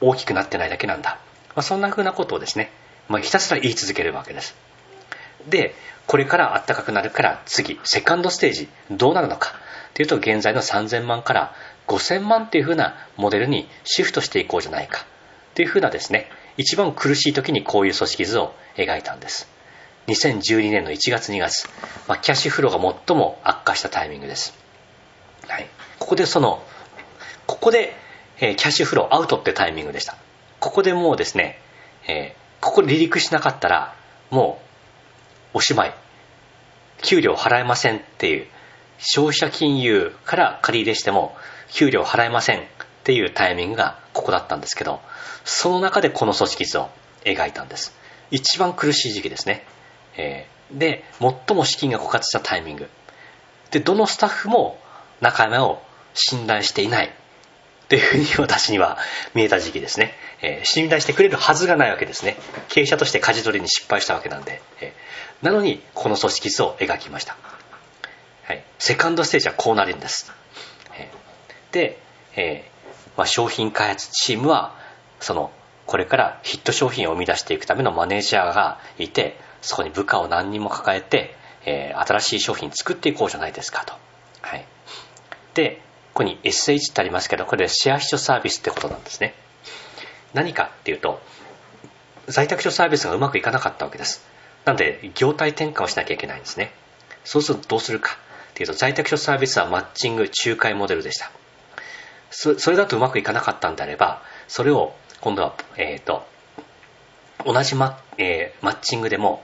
[0.01, 2.71] 大きくなってないだけなんだ、まあ、そんなふうなことをですね、
[3.11, 4.57] まあ、ひたすら言い続けるわけです。
[5.47, 5.75] で
[6.07, 9.53] これからあったかくなるから次セカンドステージどうなるのか。
[9.93, 11.55] というと現在の3000万から
[11.89, 15.05] 5000万というふうなモデルにシフトしていこうじゃないか。
[15.55, 19.58] というふうなですね一番苦しい時にこういう組織図を描いたんです。
[20.09, 21.69] 2012年の1月2月、
[22.09, 24.55] まあ、キャッシュフローが最も悪化したタイミングです。
[25.47, 25.69] はい。
[25.99, 26.63] ここでその、
[27.47, 27.95] ここで、
[28.41, 30.17] えー、キャッシュフローアウトってタイミングでした。
[30.61, 31.61] ここでもうですね、
[32.09, 33.95] えー、ここ離陸しなかったら、
[34.31, 34.61] も
[35.55, 35.95] う、おしまい。
[37.03, 38.47] 給料払えませんっていう、
[38.99, 41.37] 消費者金融から借り入れしても、
[41.71, 42.63] 給料払えませんっ
[43.05, 45.01] ていうタイミングがここだったんですけど、
[45.45, 46.89] その中でこの組織図を
[47.25, 47.95] 描いたんです。
[48.31, 49.65] 一番苦しい時期ですね。
[50.19, 52.91] えー、で最も資金が枯渇したタイミング。
[53.71, 54.79] でどのスタッフも
[55.21, 55.83] 中山を
[56.15, 57.13] 信頼していない。
[57.89, 58.99] というふうに私には
[59.35, 62.37] 見えた時期ですね、えー、信頼してくれるはずがないわけですね。
[62.69, 67.37] 経営者として舵取りに失敗したわけなんで、えー、なのにこの組織図を描きました、
[68.45, 70.31] はい、セカンドステージはこうなるんです、
[70.99, 71.99] えー、で、
[72.37, 72.71] え
[73.17, 74.75] まあ、商品開発チームは
[75.19, 75.51] その
[75.87, 83.95] これからヒット商品を生み出していくためのマネージャーがいてそこに部下を何人も抱えて、えー、新しい商品作っていこうじゃないですかと。
[84.43, 84.65] はい。
[85.55, 85.83] で、
[86.15, 89.35] ここに SH ってありますけど、これシェア秘書サービスってことなんですね。
[90.35, 91.21] 何かっていうと、
[92.27, 94.27] 在宅秘書サービスがうまくいかなかったわけです。
[94.65, 96.73] なので、業態転換をしなきゃいけないんですね。
[97.25, 98.19] そうするとどうするか
[98.51, 101.31] っていうと、在宅秘書サービスはマッチング仲介モデルでした。
[102.31, 106.27] そそれだとうまくいかなかったんであれば、それを今度は、えっ、ー、と、
[107.45, 109.43] 同じマ,、えー、マッチングでも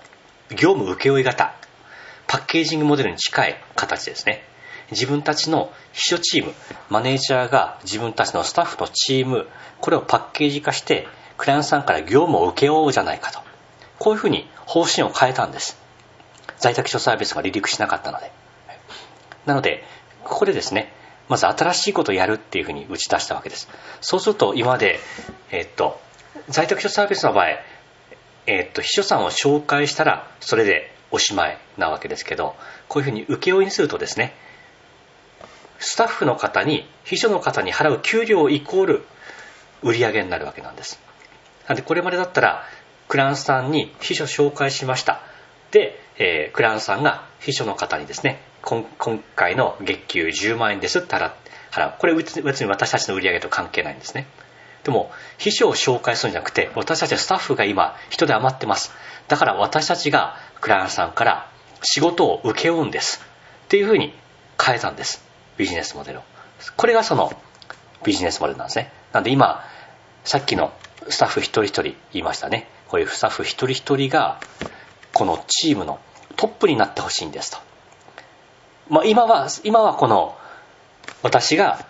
[0.51, 1.55] 業務請負型
[2.27, 4.43] パッケージングモデルに近い形ですね。
[4.91, 6.53] 自分たちの秘書チーム
[6.91, 9.47] マネージャーが自分たちのスタッフのチーム
[9.81, 11.07] これをパッケージ化して
[11.39, 13.41] クライアントさんから業務を請け負うじゃないかと。
[13.99, 15.79] こういうふうに方針を変えたんです。
[16.59, 18.33] 在宅秘書サービスが離陸しなかったので。
[19.47, 19.85] なので
[20.25, 20.92] ここでですね
[21.29, 23.69] まず新しいことをやるっていうふうに打ち出したわけです。
[24.01, 24.98] そうすると今まで、
[25.51, 26.01] え、っと
[26.48, 27.46] 在宅秘書サービスの場合
[28.47, 32.57] え、っと秘書さんを紹介したらそれでおしまいなわけですけど
[32.88, 34.35] こういうふうに請負にするとですね
[35.79, 39.05] スタッフの方に秘書の方に払う給料イコール
[39.83, 40.99] 売上になるわけなんです。
[41.69, 42.65] なんでこれまでだったら
[43.09, 45.21] クランスさんに秘書紹介しました。
[45.73, 48.87] で、えー、クランスさんが秘書の方にですね今
[49.37, 51.95] 回の月給10万円ですって払う。
[51.99, 54.27] これ別に私たちの売り上げと関係ないんですね。
[54.85, 58.93] でも秘書を紹介するんじゃなくて私たちはスタッフが今人で余ってます。
[59.29, 61.51] だから私たちがクライアントさんから
[61.83, 63.23] 仕事を請け負うんです。
[63.65, 64.15] っていうふうに
[64.63, 65.25] 変えたんです。
[65.57, 66.23] ビジネスモデルを。
[66.77, 67.33] これがその
[68.05, 68.93] ビジネスモデルなんですね。
[69.13, 69.65] なんで今
[70.25, 70.73] さっきの
[71.09, 72.69] スタッフ一人一人言いましたね。
[72.89, 74.39] こういうスタッフ一人一人が
[75.13, 75.99] このチームの
[76.37, 77.59] トップになってほしいんですと、
[78.89, 80.37] まあ、今は今はこの
[81.23, 81.87] 私が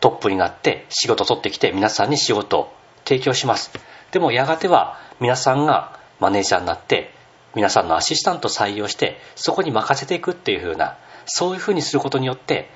[0.00, 2.72] トップになって仕事取ってきて皆さんに仕事を
[3.04, 3.70] 提供します。
[4.12, 7.12] でもやがては皆さんがマネージャーになって
[7.54, 12.70] 皆さんのアシスタント採用してそこに任せていくっていう風なそういう風にすることによって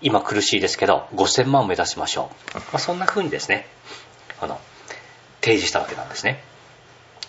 [0.00, 3.66] 今苦しいですけど5000万を目指しましょう、まあ、そんな風にですね
[4.40, 4.58] あの
[5.40, 6.42] 提示したわけなんですね、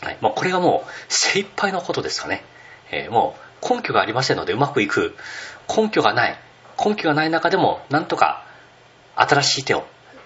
[0.02, 2.44] はい、もうこれがもう精一杯のことですかね、
[2.92, 5.16] えー、もう根拠がありませんのでうまくいく。
[5.70, 6.40] 根拠がない。
[6.84, 8.44] 根拠がない中でもなんとか
[9.16, 9.86] 新しい手を。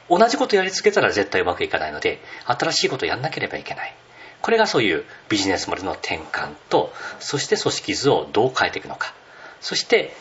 [0.10, 3.96] 同じことやり続けたら絶対うまくいかないので新しいことをやんなければいけない。
[4.42, 9.14] これがそういうビジネスモデルの転換とそして組織図をどう変えていくのか。
[9.62, 10.14] そして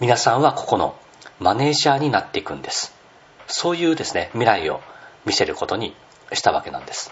[0.00, 0.96] 皆さんはここの
[1.40, 2.94] マネージャーになっていくんです。
[3.46, 4.80] そういうですね未来を
[5.24, 5.96] 見せることに
[6.32, 7.10] したわけなんです。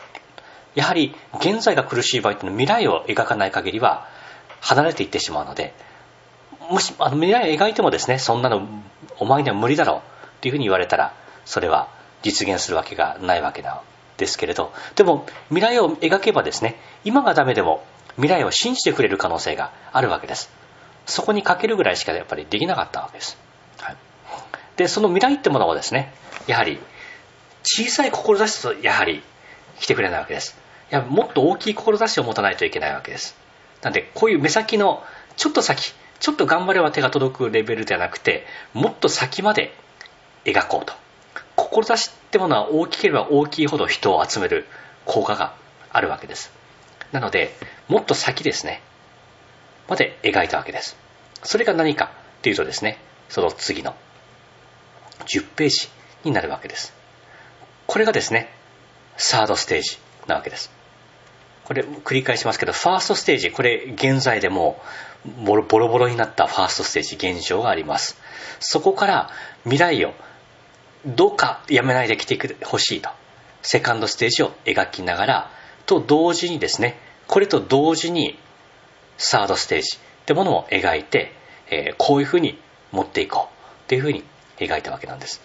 [0.74, 4.06] やはり現在が苦しい場合というのは未来を描かない限りは
[4.60, 5.74] 離れていってしまうので
[6.70, 8.66] もしあの未来を描いてもですねそんなの
[9.18, 10.11] お前には無理だろう。
[10.42, 11.14] っていうふうに言われたら
[11.44, 11.88] それは
[12.22, 13.80] 実現するわけがないわけなん
[14.16, 16.74] ですけれどでも未来を描けばですね
[17.04, 17.84] 今がダメでも
[18.16, 20.50] 未来を信じてくれる可能性があるわけです。
[21.06, 23.36] そこにかけるぐらいしかやっぱりできなかったわけです、
[23.78, 23.96] はい、
[24.76, 26.12] でその未来ってものをですね
[26.46, 26.78] やはり
[27.62, 29.22] 小さい志とやはり
[29.80, 30.58] 来てくれないわけです。
[30.90, 33.36] いやもっと大きい志を持たないといけないわけです。
[33.82, 35.04] なんでこういう目先の
[35.36, 39.74] ちょっと先ちょっと頑張れば手が届くレベルではなくてもっと先まで
[40.44, 40.94] 描こうと。
[41.56, 44.66] 志ってものは大きければ大きいほど人を集める
[45.04, 45.54] 効果が
[45.90, 46.50] あるわけです。
[47.12, 47.54] なので
[47.88, 48.82] もっと先ですね。
[49.88, 50.96] まで描いたわけです。
[51.42, 53.94] それが何かというとですねその次の
[55.26, 55.88] 10ページ
[56.24, 56.94] になるわけです。
[57.86, 58.48] これがですね
[59.16, 60.70] サードステージなわけです。
[61.64, 64.80] これ繰り返しますけどファーストステージこれ現在でも
[65.44, 68.18] ボロボロになったファーストステージ現状があります。
[68.60, 69.30] そこから
[69.64, 70.14] 未来を
[71.06, 73.10] どうかやめないで来てほしいと。
[73.62, 75.50] セカンドステージを描きながら
[75.86, 76.98] と同時にですね
[77.28, 78.38] これと同時に
[79.18, 81.32] サードステージってものを描いて、
[81.70, 82.58] えー、こういうふうに
[82.90, 84.24] 持っていこうっていうふうに
[84.58, 85.40] 描いたわけなんです、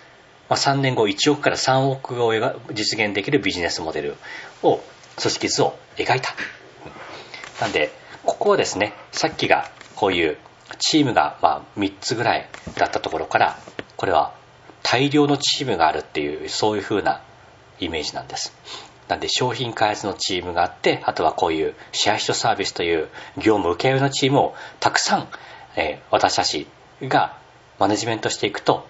[0.50, 2.34] まあ、3年後1億から3億を
[2.74, 4.16] 実現できるビジネスモデル
[4.64, 4.82] を
[5.18, 6.36] 組織図を描いた。
[7.62, 7.92] なんで
[8.24, 10.38] ここはですねさっきがこういう
[10.78, 13.58] チームがま3つぐらいだったところから
[13.96, 14.36] これは
[14.90, 17.22] 大量のチームがあるっていうそういう風な
[17.82, 18.54] イメージなんです。
[19.10, 25.28] なんで商品開発のチームがあってあとはこういうシェア人サービスという業務請負のチームをたくさん、
[25.76, 26.68] えー、私たち
[27.02, 27.38] が
[27.80, 28.88] マネジメントしていくと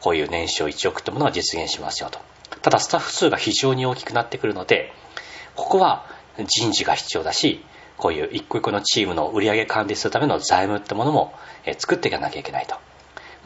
[0.00, 2.18] こういう年商1億ってものは実現しますよと。
[2.62, 4.92] ただスタッフ数が非常に大きくなってくるので
[5.54, 6.06] ここは
[6.44, 7.64] 人事が必要だし
[7.96, 11.32] こういう一個一個のチームの売上管理するための財務ってものも
[11.78, 12.76] 作っていかなきゃいけないと。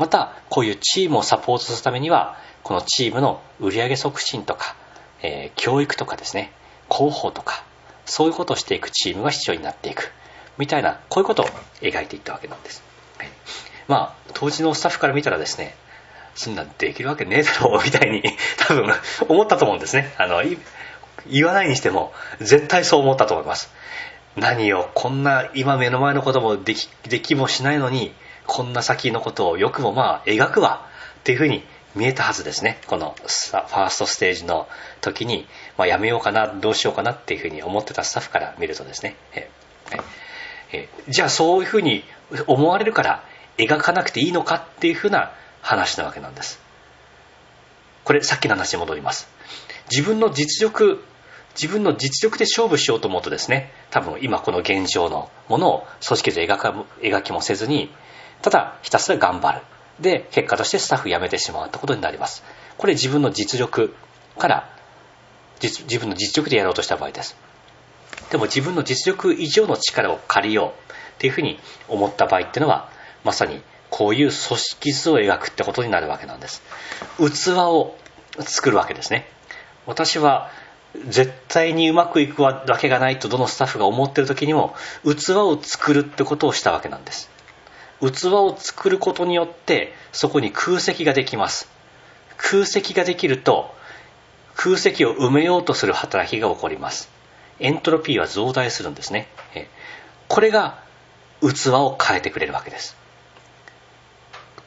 [0.00, 4.74] またこういうチームをサポートするためにはこのチームの売上促進とか、
[5.22, 6.52] えー、教育とかですね
[6.90, 7.62] 広報とか
[8.06, 10.10] そういうことをしていくチームが必要になっていく
[10.56, 11.46] みたいなこういうことを
[11.82, 12.82] 描いていったわけなんです、
[13.18, 13.28] はい、
[13.88, 15.74] まあ当時のスタッフから見たらですね
[16.34, 18.22] そんなできるわけねえだろう みたいに
[18.56, 18.90] 多分
[19.28, 20.14] 思ったと思うんですね。
[20.16, 20.42] あの
[21.26, 23.70] 言わないにしても絶対そう思ったと思います。
[24.36, 28.14] 何をこんな今目の前のこともできできもしないのに
[28.46, 30.86] こんな先のことをよくもまあ描くわ
[31.20, 31.64] っていうふうに
[31.94, 32.78] 見えたはずですね。
[32.86, 34.68] このファーストステージの
[35.00, 39.16] 時に、まあ、やめようかなどうしようかなっていうふうに思ってたスタッフから見るとですね。
[39.34, 39.50] え
[40.72, 42.04] えじゃあそういうふうに
[42.46, 43.24] 思われるから
[43.58, 45.32] 描かなくていいのかっていうふうな
[45.62, 46.60] 話なわけなんです。
[48.04, 49.28] これさっきの話に戻ります。
[49.90, 51.02] 自分の実力
[51.54, 57.90] 自分の実力で勝負しようと思うとですね多分今この現状のものを組織図描か描きもせずに
[58.42, 59.60] ただひたすら頑張る。
[60.00, 62.42] で結果としてスタッフ辞めてしまうってことになります。
[62.78, 63.94] これ自分の実力
[64.38, 64.70] から
[65.60, 67.36] 自分の実力でやろうとした場合です。
[68.30, 70.72] でも自分の実力以上の力を借りようっ
[71.18, 72.88] ていうふうに思った場合っていうのは
[73.24, 76.62] まさにこういう組織図を描くってことになるわけなんです。
[77.18, 77.96] 器を
[78.40, 79.28] 作るわけですね。
[79.86, 80.50] 私は
[81.08, 84.74] 絶対にうまくいくわけがないとどのスタッフが思ってる時にも
[85.04, 87.30] 器を作るってことをしたわけなんです。
[88.00, 91.68] 器を作ることによってそこに空席ができます。
[92.36, 93.74] 空席ができると
[94.56, 97.10] 空席を埋めようとする働きが起こります。
[97.58, 99.28] エントロピーは増大するんですね。
[100.28, 100.82] これが
[101.42, 102.96] 器を変えてくれるわけです。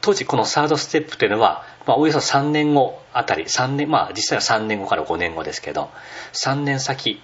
[0.04, 5.88] 当時このサードステップというのは、まあ、およそ3年後あたり3年まあ実際は3年後から5年後ですけど
[6.34, 7.22] 3年先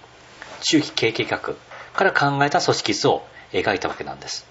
[0.61, 1.53] 中期経営計画
[1.93, 4.50] から考えた組織図を描いたわけなんです。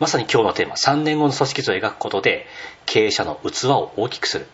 [0.00, 2.46] まさに今日のテーマ3年後の組織図を描くことで
[2.86, 4.46] 経営者の器を大きくする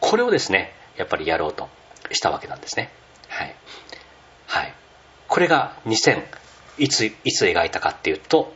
[0.00, 1.68] これをですねやっぱりやろうと
[2.10, 2.90] したわけなんですね
[3.28, 3.54] はい、
[4.46, 4.74] はい、
[5.28, 6.22] これが2000
[6.78, 8.52] いついつ描いたかっていうと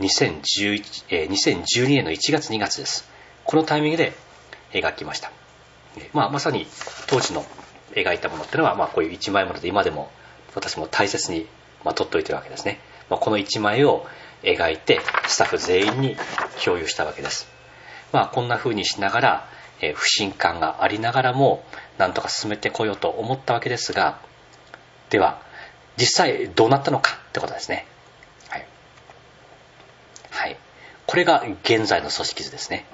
[0.00, 3.08] 2011、えー、2012年の1月2月です。
[3.44, 4.12] このタイミングで
[4.72, 5.30] 描きました。
[6.12, 6.66] まあ、まさに
[7.06, 7.44] 当時の
[7.92, 10.10] 描いたものっていうのは、まあ、こういう一枚物で今でも
[10.54, 11.46] 私も大切に、
[11.84, 12.80] まあ、取っておいてるわけですね。
[13.08, 14.04] まあ、この一枚を
[14.44, 16.16] 描いてスタッフ全員に
[16.64, 17.48] 共有したわけです。
[18.12, 19.48] まあ、こんな風にしながら、
[19.80, 21.64] え、不信感がありながらも
[21.98, 24.18] なんとか進めてこようと思ったわけですが
[25.10, 25.42] では
[25.96, 27.86] 実際どうなったのかってことですね。
[28.48, 28.58] は
[30.48, 30.56] い。
[31.06, 32.86] これが現在の組織図ですね。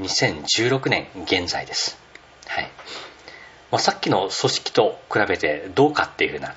[0.00, 1.98] 2016年現在です。
[2.46, 2.70] はい。
[3.70, 6.54] まあ、さっきの組織と比べてどうかっていうふうな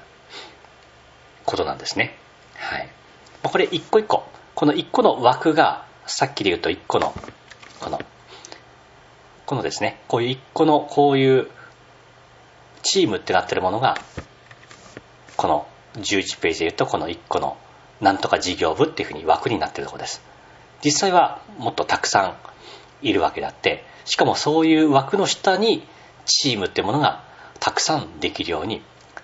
[1.46, 2.18] ことなんですね。
[2.56, 2.90] はい。
[3.50, 4.26] これ一個一個。
[4.56, 7.14] この一個の枠が、さっきで言うと一個の、
[7.80, 8.00] この、
[9.46, 11.50] このですね、こういう一個のこういう
[12.84, 13.98] チームってなってるものが、
[15.38, 15.68] この
[15.98, 17.58] 11ページで言うとこの一個の
[18.02, 20.22] なんとか事業部っていうふうに枠になってるところです。
[20.84, 22.36] 実際はもっとたくさん
[23.02, 25.86] いるわけであってしかもそういう枠の下に
[26.26, 27.24] チームってものが
[27.60, 28.82] たくさんできるように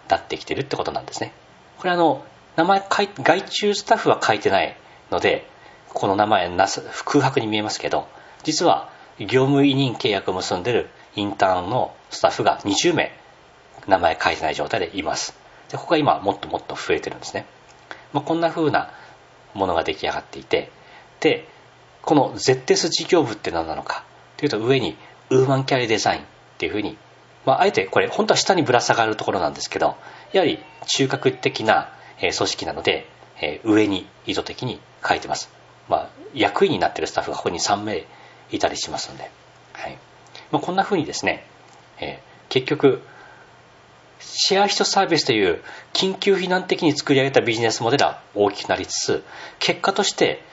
[0.08, 1.34] なってきてるってことなんですね。
[1.78, 2.24] これあの
[2.56, 4.76] 名前外注スタッフは書いてない
[5.10, 5.48] ので
[5.90, 8.08] この名前なす空白に見えますけど
[8.44, 8.90] 実は
[9.20, 13.12] 業務委任契約を結んでるインターンのスタッフが20名
[13.88, 15.36] 名前書いてない状態でいます。
[15.70, 17.46] でここが今もっともっと増えてるんですね。
[18.14, 18.92] まあ、こんな風な
[19.54, 20.70] ものが出来上がっていて
[21.20, 21.48] で
[22.02, 24.04] この ZS 事業部って何なのか
[24.38, 24.98] というと上に
[25.30, 26.24] ウーマンキャリデザインっ
[26.58, 26.98] ていうふうに、
[27.46, 29.96] まあ、あえてこれ本当は下にぶら下がるところなんですけど
[30.34, 31.92] やはり中核的な
[32.22, 33.08] 組織なので
[33.42, 35.50] え上に意図的に書いてます、
[35.90, 38.06] まあ、役員になってるスタッフがここに3名
[38.52, 39.30] いたりしますので、
[39.74, 39.98] はい。
[40.52, 41.46] まあ、こんなふうにですね、
[42.00, 43.02] えー、結局
[44.20, 45.62] シェア人サービスという
[45.94, 49.24] 緊急避難的に作り上げたビジネスモデルは大きくなりつつ
[49.60, 50.44] 結果として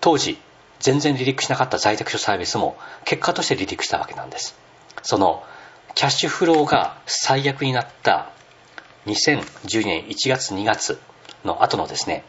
[0.00, 0.38] 当時
[0.80, 4.58] 全然離陸しなかった在宅所サービスも結果として離陸したわけなんです。
[5.02, 5.42] その
[5.94, 8.30] キャッシュフローが最悪になった
[9.06, 11.00] 2010年1月2月
[11.44, 12.24] の後のですね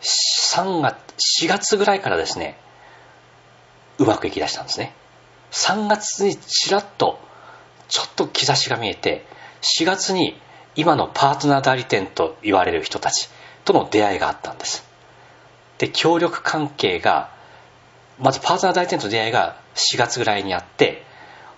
[0.00, 0.96] 3月
[1.42, 2.58] 4月ぐらいからですね
[3.98, 4.92] うまくいきだしたんですね。
[5.52, 7.18] 3月にちらっと
[7.88, 9.24] ちょっと兆しが見えて
[9.78, 10.38] 4月に
[10.74, 13.30] 今のパートナー代理店と言われる人たち
[13.64, 14.86] との出会いがあったんです。
[15.78, 17.30] で協力関係が
[18.18, 21.04] まずパートナー代理店と出会いが4月ぐらいにあって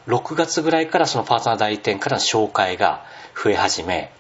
[0.07, 3.05] 6月ぐらいからそのパートナー代理店からの紹介が
[3.43, 4.11] 増え始め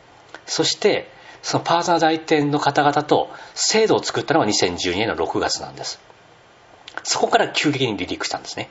[0.47, 1.11] そして
[1.43, 6.01] そのパートナー代理店の方々と制度を作ったのが2012年の6月なんです。
[7.05, 8.69] そこから急激に離陸したんですね。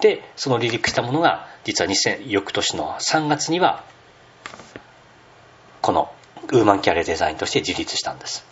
[0.00, 3.82] でその離陸したものが実は2000翌年の3月には
[5.80, 6.12] この
[6.52, 8.46] ウーマンキャリアデザインとして自立したんです。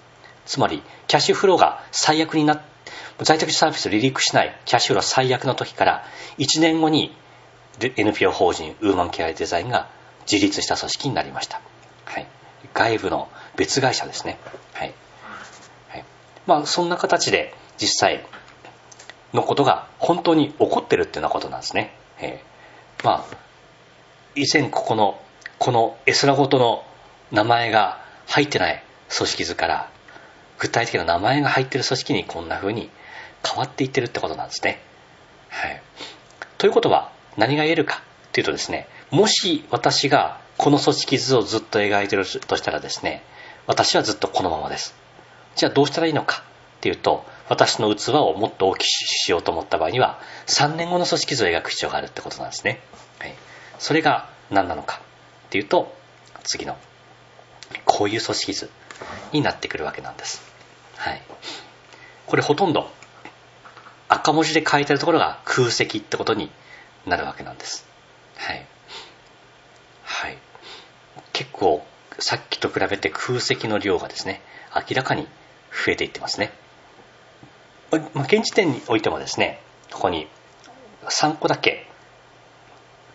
[0.46, 2.60] つまりキャッシュフローが最悪になっ
[3.22, 6.04] 在宅サービスを離陸しないキャッシュフロー最悪の時から
[6.38, 7.14] 1年後に
[7.78, 9.88] NPO 法人ウーマンキャリアデザインが
[10.30, 11.60] 自立した組織になりました、
[12.04, 12.26] はい、
[12.72, 14.38] 外部の別会社ですね
[14.72, 14.94] はい、
[15.88, 16.04] はい、
[16.46, 18.24] まあそんな形で実際
[19.34, 21.92] のことが本当に起こってるっていうようなことなんですね。
[22.20, 23.36] えー、まあ、
[24.36, 25.20] 以前ここの、
[25.58, 26.84] この絵空ごとの
[27.32, 28.82] 名前が入ってない
[29.14, 29.90] 組織図から、
[30.60, 32.90] 具体的な名前が入ってる組織にこんな風に
[33.44, 34.80] 変わっていってるってことなんですね。
[35.48, 35.82] はい。
[36.56, 43.22] ということは何が言えるかっていうとですね、もし私がこの組織図をずっと描いてるとしたらですね、
[43.66, 44.94] 私はずっとこのままです。
[45.54, 46.42] じゃあどうしたらいいのか
[46.78, 52.80] っていうと、私の器をもっと大きくしようと思った場合には3年後の組織図を描く必要があるってことなんですね、
[53.18, 53.34] はい、
[53.78, 55.00] それが何なのか
[55.46, 55.94] っていうと
[56.42, 56.76] 次の
[57.84, 58.70] こういう組織図
[59.32, 60.42] になってくるわけなんです、
[60.96, 61.22] はい、
[62.26, 62.90] これほとんど
[64.08, 66.50] 赤文字で書いてあるところが空席ってことに
[67.06, 67.86] なるわけなんです。
[68.36, 68.66] はい、
[71.35, 71.85] 結構
[72.20, 74.41] さっきと比べて空席の量がですね
[74.74, 75.26] 明らかに
[75.70, 76.53] 増えていってますね。
[77.91, 79.61] まあ、現時点においてもですね
[79.93, 80.28] ここに
[81.03, 81.87] 3個だけ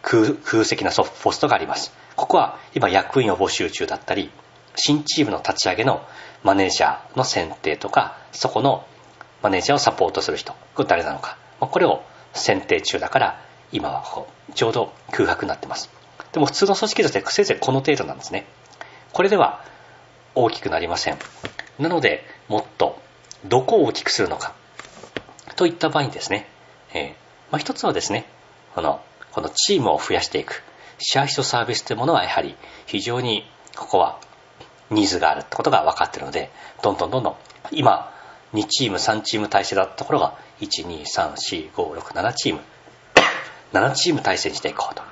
[0.02, 1.94] 空空席なポストがあります。
[2.18, 4.30] ここは今役員を募集中だったり
[4.76, 6.06] 新チームの立ち上げの
[6.44, 8.86] マネージャーの選定とかそこの
[9.42, 11.38] マネージャーをサポートする人これ誰なのか。
[11.62, 12.04] これを
[12.34, 15.99] 選定中だから今はこうちょうど空白になってます。
[16.34, 18.46] でも普通の組織としてせいぜいこの程度なんですね。
[19.14, 19.64] これでは
[20.36, 21.18] 大きくなりません。
[21.80, 23.00] なのでもっと
[23.46, 24.54] どこを大きくするのか。
[25.56, 26.48] といった場合にですね、
[26.94, 27.10] えー
[27.52, 28.26] まあ、一つはですね
[28.76, 29.02] この
[29.32, 30.64] このチームを増やしていく。
[31.00, 32.56] シェア人サービスというものはやはり
[32.86, 34.20] 非常にここは
[34.90, 36.52] ニーズがあるってことが分かっているので
[36.84, 37.36] どんどんどんどん
[37.72, 38.14] 今
[38.54, 42.62] 2チーム3チーム体制だったところが1234567チーム。
[43.74, 45.04] 7チーム体制にしていこうと。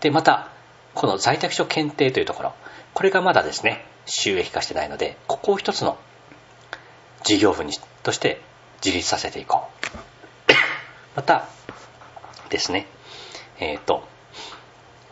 [0.00, 0.48] でまた
[0.94, 2.52] この在宅所検定というところ
[2.94, 5.98] これがまだですね収益化してないのでここを一つの
[7.24, 7.72] 事業部に
[8.02, 8.40] として
[8.84, 9.68] 自立させていこ
[10.48, 10.52] う。
[11.16, 11.46] また
[12.48, 12.86] ですね
[13.60, 14.06] えっ、ー、と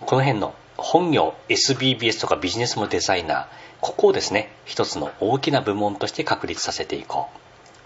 [0.00, 3.46] この辺の本業 SBBS とかビジネスモデザイナー
[3.80, 7.38] ここをですね一つの大きな部門として確立させていこう、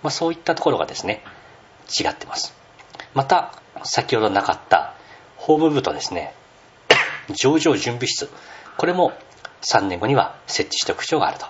[0.03, 1.23] まあ、そういったところがですね
[1.99, 2.55] 違ってます。
[3.15, 3.53] また
[3.85, 4.95] 先ほどなかった
[5.37, 6.35] 法務部とですね
[7.35, 8.29] 上場準備室。
[8.77, 9.13] これも
[9.63, 11.47] 3年後には設置しておく必要があると。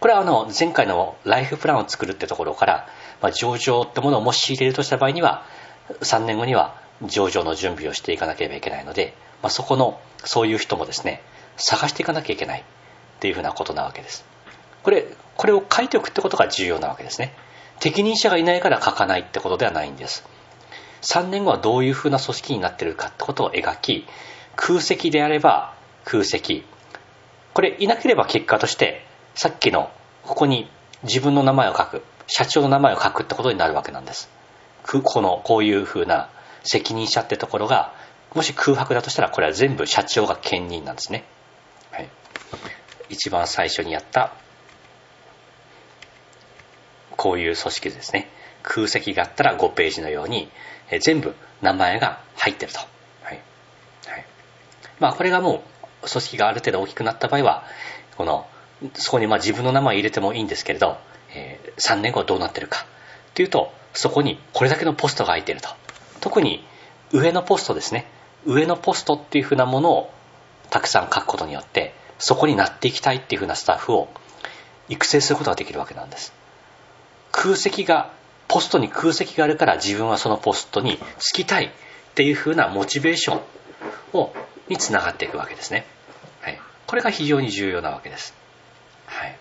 [0.00, 2.88] これはあの前回のライフプランを作るってところから、
[3.20, 5.44] まあ、上場ってものをもし入れるとした場合には
[6.00, 11.22] 3年後には上場の準備をしていかなければいけないので、まあ、そこのそういう人もですね
[11.56, 12.64] 探していかなきゃいけないっ
[13.20, 14.24] ていうふうなことなわけです。
[14.82, 15.06] これ
[15.36, 17.34] これを書いておくってことが重要なわけですね。
[17.80, 20.24] 適任者がいないから書かないってことではないんです。
[21.02, 24.06] 3年後はどういうふうな組織になってるかってことを描き
[24.62, 26.64] 空席であれば空席。
[27.54, 29.90] これいなければ結果としてさっきの
[30.22, 30.70] ここに
[31.02, 34.28] 自分の名前を書く社長の名前を書くってことになるわけなんです。
[34.84, 36.28] このこういうふうな
[36.62, 37.94] 責任者ってところが
[38.34, 41.24] もし空白だとしたらこれは全部社長が兼任なんですね、
[41.90, 42.08] はい、
[43.08, 44.34] 一番最初にやった
[47.16, 48.28] こういう組織ですね。
[48.62, 50.50] 空席があったら5ページのように
[51.00, 52.80] 全部名前が入ってると、
[55.00, 55.62] まあこれがも
[56.02, 57.64] う組織がある程度大きくなった場合は
[58.16, 58.46] この
[58.94, 60.96] そこにまあ自分の名前入れてもいいんですけれど、
[61.34, 62.86] えー、3年後どうなってるか。
[63.30, 65.68] っていうとそこにこれだけのポストが空いてると。
[66.20, 66.64] 特に
[67.12, 68.06] 上のポストですね。
[68.46, 70.12] 上のポストっていうふうなものを
[70.70, 74.08] たくさん書くことによってそこになっていきたいっていうふうなスタッフを
[74.88, 76.32] 育成することができるわけなんです。
[77.32, 78.12] 空席が
[78.48, 81.70] ポストに空席があるから自分はそのポストに就きたいっ
[82.14, 83.40] ていうふうなモチベーション
[84.12, 84.32] を
[84.70, 85.84] につながっていくわけですね、
[86.40, 88.34] はい、これが非常に重要なわけです、
[89.06, 89.36] はい、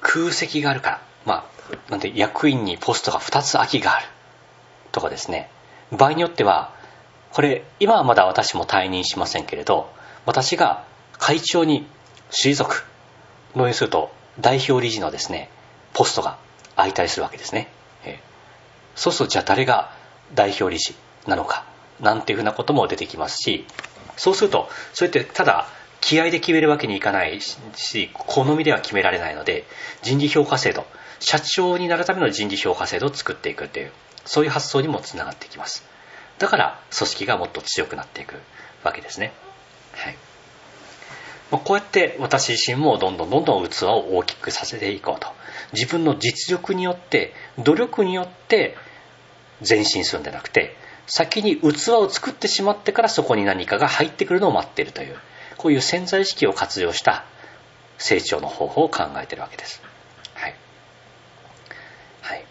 [0.00, 1.02] 空席があるから。
[1.26, 4.06] まあなんで役員にポストが2つ空きがある。
[4.92, 5.50] とかですね。
[5.90, 6.72] 場合によっては
[7.32, 9.90] これ今はまだ私も退任しませんけれど
[10.24, 10.84] 私が
[11.18, 11.86] 会長に
[12.30, 12.86] 退く。
[13.56, 15.48] のにすると代表理事のですね
[15.92, 16.38] ポストが
[16.74, 17.68] 空いたりするわけですね、
[18.04, 18.18] え。
[18.96, 19.92] そうするとじゃあ誰が
[20.34, 20.94] 代表理事
[21.26, 21.64] なのか。
[22.00, 23.66] なんていうふうなことも出てきますし
[24.16, 25.68] そうするとそれってただ
[26.00, 29.64] 気合で決めるわけにいかないし好みでは決められないので
[30.02, 30.86] 人事評価制度
[31.20, 33.92] 社長になるための人事評価制度を作っていくっていう
[34.24, 35.84] そういう発想にもつながってきます。
[36.38, 38.36] だから組織がもっと強くなっていく
[38.82, 39.32] わけですね。
[39.92, 40.16] はい。
[41.50, 45.28] まあこうやって私自身もどんどんどんどん器を大きくさせていこうと。
[45.72, 48.76] 自分の実力によって努力によって
[49.66, 50.76] 前進するんじゃなくて
[51.06, 55.16] 先に器を作ってしまってからそこに何かが入ってくるのを待っているという
[55.56, 57.24] こういう潜在意識を活用した
[57.98, 59.82] 成長の方法を考えているわけです。
[60.34, 60.48] は
[62.36, 62.44] い。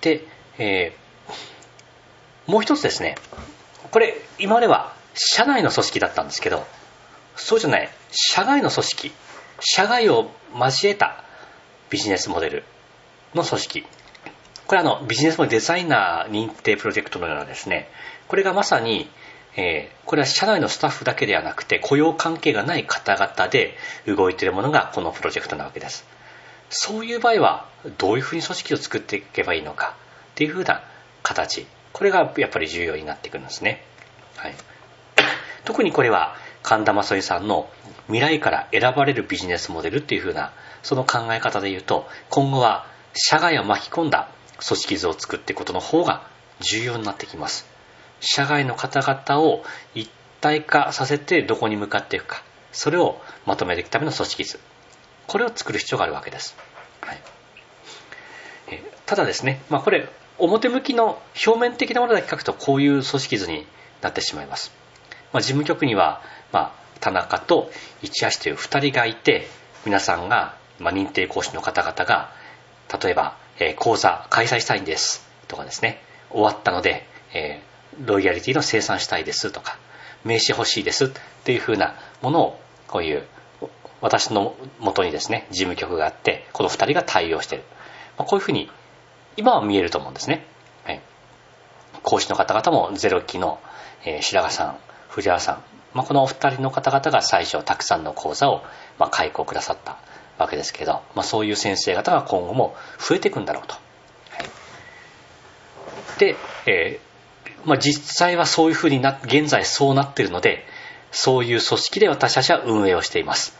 [0.00, 0.24] で、
[0.58, 3.16] えー、もう一つですね。
[3.90, 6.66] これ今までは社内の組織だったんですけど
[7.36, 9.12] そうじゃない社外の組織
[9.60, 11.24] 社外を交えた
[11.88, 12.64] ビジネスモデル
[13.34, 13.86] の組織
[14.66, 17.88] これはあのビジネスモデルデザイナー認定プロジェクトのようなですね
[18.28, 19.08] これがまさに、
[19.56, 26.06] えー、これは社内のスタッフだけではなくて雇用関係がない方々で動いているものがこのプロジェクトなわけです。
[26.68, 29.94] そういう場合はどういうふうに組織を作っていけばいいのか
[30.32, 30.82] っていうふうな
[31.22, 31.66] 形。
[31.96, 33.82] これがやっぱり重要になってくるんですね、
[34.36, 34.54] はい、
[35.64, 37.70] 特にこれは神田正恵さんの
[38.08, 40.52] 未来から選ばれるビジネスモデルっていうふうな
[40.82, 44.28] その考え方で言うと今後は社外を巻き込んだ
[44.64, 46.28] 組織図を作っていくことの方が
[46.60, 47.66] 重要になってきます。
[48.20, 52.42] 社外の方々を一体化させてどこに向かっていくか。
[52.72, 54.60] それをまとめていくための組織図。
[55.26, 56.54] これを作る必要があるわけです、
[57.00, 57.20] はい、
[58.68, 63.66] えただですね、まあ、これ表向きの表面的なものだけ書くとこういう組織図に
[64.02, 64.70] なってしまいます、
[65.32, 69.48] まあ、事務局には、まあ、田中と市橋という2人がいて
[69.84, 72.30] 皆さんがまあ、認定講師の方々が
[73.02, 76.00] 例えば、え、講座開催したいんですとかですね。
[76.30, 77.60] 終わったので、え、
[78.04, 79.78] ロイヤリティの生産したいですとか
[80.24, 81.08] 名刺欲しいですっ
[81.44, 83.24] ていうふうなものをこういう
[84.00, 87.62] 私のもとにですね事務局があってこの2人が対応してる、
[88.18, 88.70] ま、こういうふうに
[89.36, 90.44] 今は見えると思うんですね、
[90.84, 91.00] はい、
[92.02, 93.60] 講師の方々もゼロ期の、
[94.04, 94.78] え、白髪さん
[95.08, 95.62] 藤原さん、
[95.94, 98.62] ま、このお二人の方々が最初たくさんの講座を、
[98.98, 99.98] まあ、開講くださった。
[100.38, 103.74] わけですけど、まあ、そういう先生方が今後も増えていくんだろうと。
[103.74, 103.80] は
[106.16, 110.64] い、で、えー、まあ、実際はそういうふうにな現在そうなっているので
[111.10, 113.58] そういう組織で私たちは運営をしています。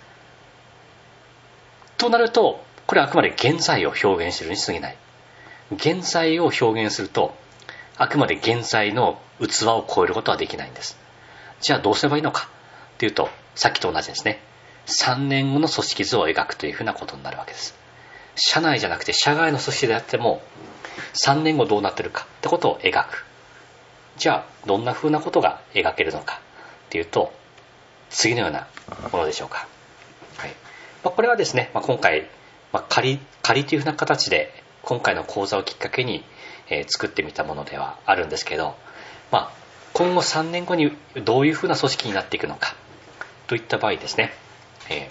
[1.99, 4.97] となるとこれはあくまで現在を表現しているに過ぎない。
[5.73, 7.35] 現在を表現すると
[7.99, 10.99] あくまで現在の器を超えることはできないんです
[11.61, 12.49] じゃあどうすればいいのか
[12.95, 14.41] っていうとさっきと同じですね
[14.87, 17.75] 3年後の組織図を描くというふうなことになるわけです。
[18.37, 20.43] 社内じゃなくて社外の組織であっても
[21.25, 23.25] 3年後どうなってるかってことを描く。
[24.17, 26.41] じゃあどんなふうなことが描けるのか
[26.87, 27.33] っていうと
[28.11, 28.67] 次のような
[29.13, 29.67] ものでしょうか、
[30.37, 30.51] はい。
[31.03, 32.29] まあ、これはですね、まあ、今回、
[32.73, 36.25] まあ、仮仮というふうな形で今回の講座をきっかけに、
[36.71, 38.77] えー、作ってみたものではあるんですけど、
[39.31, 39.53] まあ、
[39.93, 42.75] 今後3年後にどういうふうな組織になっていくのか
[43.49, 44.33] といった場合ですね、
[44.91, 45.11] えー、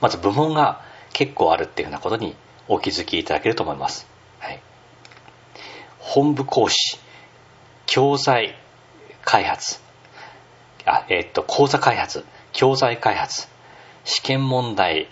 [0.00, 0.82] まず部門が
[1.12, 2.36] 結構あるっていうふうなことに
[2.68, 4.06] お気づきいただけると思います、
[4.38, 4.60] はい、
[5.98, 6.98] 本部講師
[7.86, 8.54] 教材
[9.24, 9.80] 開発。
[10.86, 12.24] あ、えー、っと講座開発。
[12.52, 13.48] 教材開発。
[14.04, 15.08] 試験問題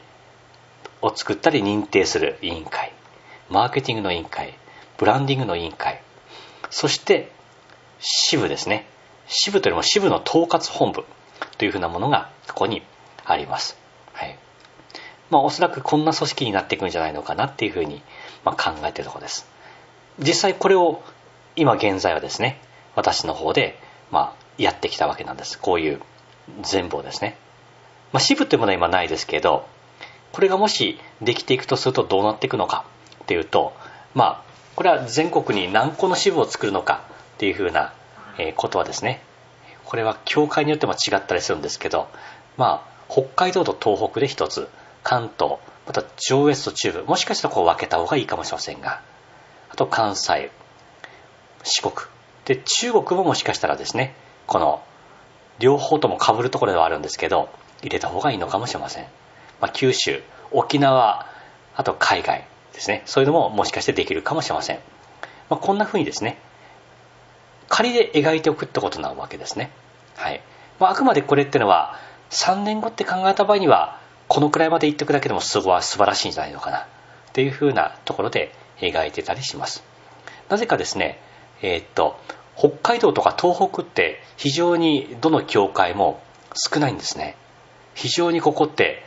[1.02, 2.92] を作ったり認定する委員会。
[3.50, 4.54] マーケティングの委員会、
[4.96, 6.00] ブランディングの委員会、
[6.70, 7.32] そして
[7.98, 8.86] 支部ですね。
[9.26, 11.04] 支部というよりも支部の統括本部
[11.56, 12.82] というふうなものがここに
[13.28, 13.76] あります。
[14.12, 14.38] はい。
[15.30, 18.02] まあおそらくこんな組織になっていくんじゃないのかなっていうふうに、
[18.44, 19.46] ま考えてるところです。
[20.18, 21.02] 実際これを
[21.54, 22.60] 今現在はですね、
[22.96, 23.78] 私の方で、
[24.10, 25.58] ま、やってきたわけなんです。
[25.58, 26.00] こういう
[26.62, 27.36] 全部をですね。
[28.12, 29.66] まあ、支部というものは今ないですけど、
[30.32, 32.84] これがもしできていくとするとどうなっていくのか
[33.22, 33.72] っていうと
[34.14, 37.02] まあこれは全国に何個の支部を作るのか
[37.34, 37.92] っていうふうな
[38.56, 39.22] ことはですね
[39.84, 42.08] これは教会によっても違ったりするんですけど
[42.56, 44.68] まあ北海道と東北で一つ。
[45.02, 45.56] 関東
[45.86, 47.04] また上越と中部。
[47.04, 49.00] もしかしたらこう分けた方がいいかもしれませんが。
[49.70, 50.50] あと関西
[51.62, 51.94] 四国。
[52.44, 54.14] で中国ももしかしたらですね
[54.46, 54.82] この
[55.58, 57.50] 両方とも被るところではあるんですけど
[57.82, 59.04] 入れた方がいいのかもしれません、
[59.60, 61.26] まあ、九州沖縄
[61.76, 63.02] あと海外ですね。
[63.06, 64.78] そういうのももしかしてできるかもしれません、
[65.50, 66.38] まあ、こんな風にですね
[67.68, 69.70] 仮で描いておくってことなわけですね。
[70.16, 70.40] はい、
[70.80, 71.98] まあ、あくまでこれってのは
[72.30, 76.78] 3年後って考えた場合にはこのくらいまで言っておくだけでもすごい素晴らしいんじゃないのかな。
[76.78, 76.86] っ
[77.32, 79.82] ていう風なところで描いてたりします。
[80.48, 81.20] なぜかですね
[81.62, 82.18] えー、っと
[82.56, 86.20] 北海道とか東北って非常にどの教会も
[86.54, 87.36] 少ないんですね。
[87.94, 89.04] 非常にここって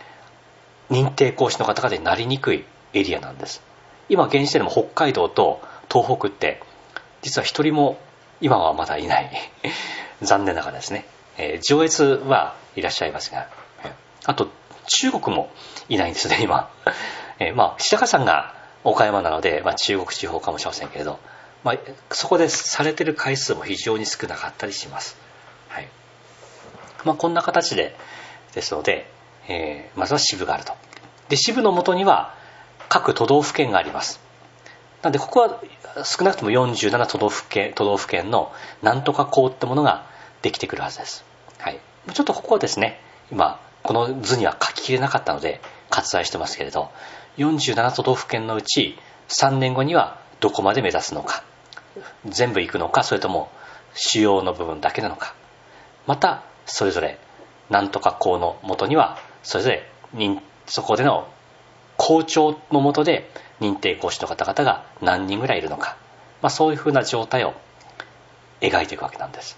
[0.90, 3.62] 認定講師の方々になりにくいエリアなんです。
[4.10, 5.62] 今現時点でも北海道と
[5.92, 6.62] 東北って
[7.22, 8.00] 実は一人も
[8.42, 9.32] 今はまだいない。
[10.22, 11.06] 残念ながらですね、
[11.38, 13.48] えー、上越はいらっしゃいますが
[14.26, 14.50] あと
[14.88, 15.52] 中国も
[15.90, 16.70] いないんですね今、
[17.40, 21.20] えー、まあ白川さんが岡山なので、まあ、中国地方かもしれませんけれど、
[21.64, 21.78] まあ、
[22.12, 25.18] そこでされてる回数も非常に少なかったりします、
[25.70, 25.88] はい。
[27.06, 27.96] まあ、こんな形で
[28.54, 29.10] ですので、
[29.48, 30.74] えー、まずは支部があると。
[31.30, 32.36] で支部のもとには
[32.90, 34.20] 各都道府県があります。
[35.02, 35.62] なのでここは
[36.04, 38.52] 少なくとも47都道府県都道府県の
[38.82, 40.06] なんとか校ってものが
[40.42, 41.24] できてくるはずです、
[41.60, 41.80] はい、
[42.14, 43.00] ちょっとここはですね
[43.32, 46.90] 今この図には書ききれなかったので割愛してますけれど
[47.38, 48.98] 47都道府県のうち
[49.30, 51.44] 3年後にはどこまで目指すのか
[52.26, 53.50] 全部行くのかそれとも
[53.94, 55.36] 主要の部分だけなのか
[56.08, 57.20] またそれぞれ
[57.70, 59.88] なんとか校のもとにはそれぞれ
[60.66, 61.28] そこでの
[61.98, 63.30] 校長のもとで
[63.60, 65.98] 認定講師の方々が何人ぐらいいるのか、
[66.42, 67.54] まあ、そういうふうな状態を
[68.60, 69.58] 描いていくわけなんです、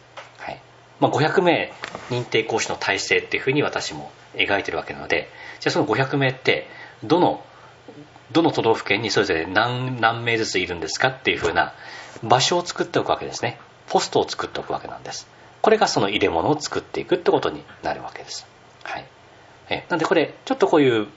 [1.04, 1.72] まあ、500名
[2.10, 5.30] 認定講師の体制っていうふうに私も描いてるわけなので
[5.60, 6.68] じゃあその500名って
[7.04, 7.43] どの
[8.32, 11.74] どの都道府県にそれぞれ何何名ずついるんですかっていうふうな
[12.24, 13.60] 場所を作っておくわけですね。
[13.88, 15.28] ポストを作っておくわけなんです。
[15.64, 18.45] これがその入れ物を作っていくってことになるわけです、
[18.84, 19.06] はい、
[19.70, 21.08] えなんでこれちょっとこういう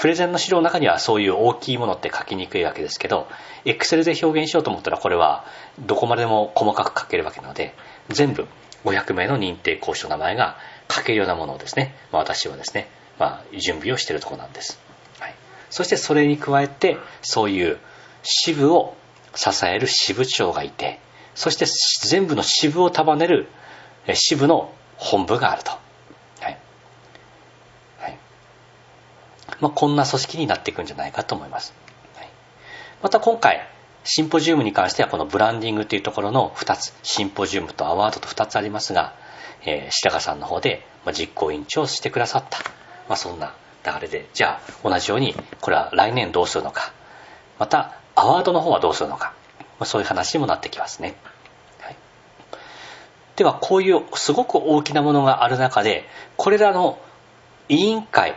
[0.00, 3.28] プレゼンの資料の中にはそういう大きいものって書きにくいわけですけど
[3.66, 5.44] Excel で表現しようと思ったらこれは
[5.78, 7.74] どこまでも細かく書けるわけなので
[8.08, 8.46] 全部
[8.84, 10.58] 500名の認定講師の名前が
[10.90, 14.78] 書けるようなものをですね、まあ、私はですねまあ、準備をしているところなんです、
[15.20, 15.34] はい、
[15.70, 17.78] そしてそれに加えてそういう
[18.22, 18.96] 支部を
[19.34, 20.98] 支える支部長がいて
[21.34, 21.66] そして
[22.06, 23.48] 全部の支部を束ねる
[24.14, 26.58] 支部の本部があると、はい。
[27.98, 28.18] はい。
[29.60, 31.74] まあ、こんな組織になっていくんじゃないかと思います、
[32.14, 32.28] はい、
[33.02, 33.66] また今回
[34.04, 36.94] シンポジウムに関してはこのブランディングというところの2つ。
[37.02, 39.14] シンポジウムとアワードと2つありますが、
[39.64, 42.58] えー、白川さんの方で実行委員長をしてくださった、
[43.08, 44.28] まあ、そんな流れで。
[44.34, 46.92] じゃあ同じようにこれは来年どうするのか。
[47.58, 51.14] またアワードの方はどうするのか、まあ、そういう話にもなってきますね、
[51.80, 51.96] はい、
[53.36, 56.04] ではこういうすごく大きなものがある中で
[56.36, 56.98] これらの
[57.68, 58.36] 委員会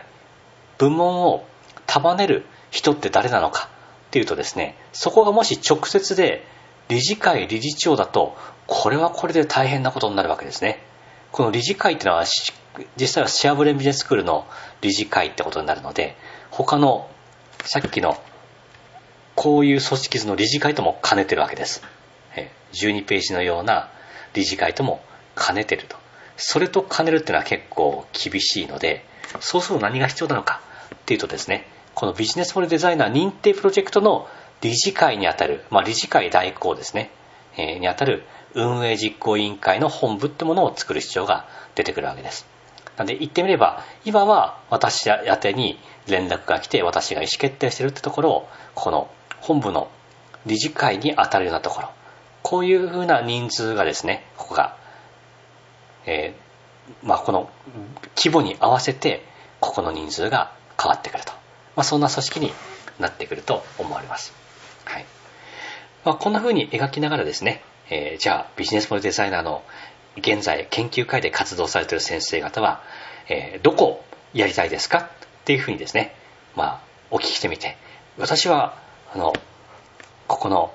[0.78, 1.45] 部門を
[1.86, 3.70] 束ねる人って誰なのか。
[4.08, 6.45] っていうとですね、そこがもし直接で
[6.88, 10.82] 理事会、理事長だと、これはこれで大変なことになるわけですね。
[11.32, 12.26] この理事会っていうのは、
[12.95, 14.47] 実際はシェアブレンビジネススクールの
[14.82, 16.16] 理事会ってことになるので、
[16.51, 17.10] 他の、
[17.66, 18.18] さっきの、
[19.36, 21.84] こういう組織図の理事会とも兼ねてるわけです。
[22.74, 23.89] 12ページのような
[24.34, 25.01] 理事会とも
[25.36, 25.97] 兼ねてると。
[26.38, 29.05] それと兼ねるっていうのは結構厳しいので、
[29.39, 30.62] そうすると何が必要なのか
[30.95, 31.68] っていうとですね、
[31.98, 34.28] このビジネスモデルデザイナー認定プロジェクトの
[34.62, 37.10] 理事会にあたる、まあ、理事会代行ですね、
[37.58, 38.24] えー、にあたる
[38.54, 42.45] 運営実行委員会の本部ってものを作る必要が出てくるわけです。
[42.98, 49.89] なので言ってみれば、今は私宛てに連絡が来て私が意思決定してるってところを、この本部の
[50.45, 51.89] 理事会に当たるようなところ、
[52.43, 54.78] こういうふうな人数がですね、ここが、
[56.06, 57.50] えー、まあ、この
[58.16, 59.26] 規模に合わせて、
[59.60, 61.47] ここの人数が変わってくると。
[61.78, 62.54] まあ、そんな組織に
[63.00, 64.34] なってくると思われます。
[64.84, 65.06] はい。
[66.04, 69.64] まあ、こんな風に描きながらですね、えー、じゃあビジネスモデルデザイナーの
[70.18, 72.82] 現在研究会で活動されている先生方は、
[73.30, 74.98] えー、どこをやりたいですか？
[74.98, 75.10] っ
[75.46, 76.16] ていうふうにですね、
[76.56, 77.78] まあ、お聞きしてみて、
[78.18, 78.76] 私は、
[79.14, 79.34] あの、
[80.28, 80.74] ここの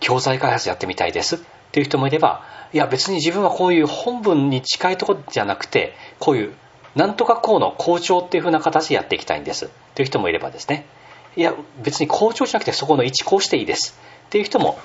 [0.00, 1.36] 教材開発やってみたいです。
[1.36, 1.38] っ
[1.70, 2.42] ていう人もいれば、
[2.72, 6.54] いや別に自分はこういう本文に近いところじゃなくて、こういう
[6.94, 9.70] なんとかこうの校長っていう風な形でやっていきたいんです。
[9.94, 10.86] という人もいればですね。
[11.36, 13.98] いや別に校長じゃなくてそこの一こうしていいです。
[14.26, 14.78] っていう人も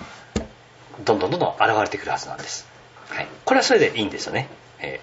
[1.04, 2.68] どんどんどんどん現れてくるはずなんです、
[3.10, 4.48] はい、これはそれでいいんですよね、
[4.80, 5.00] え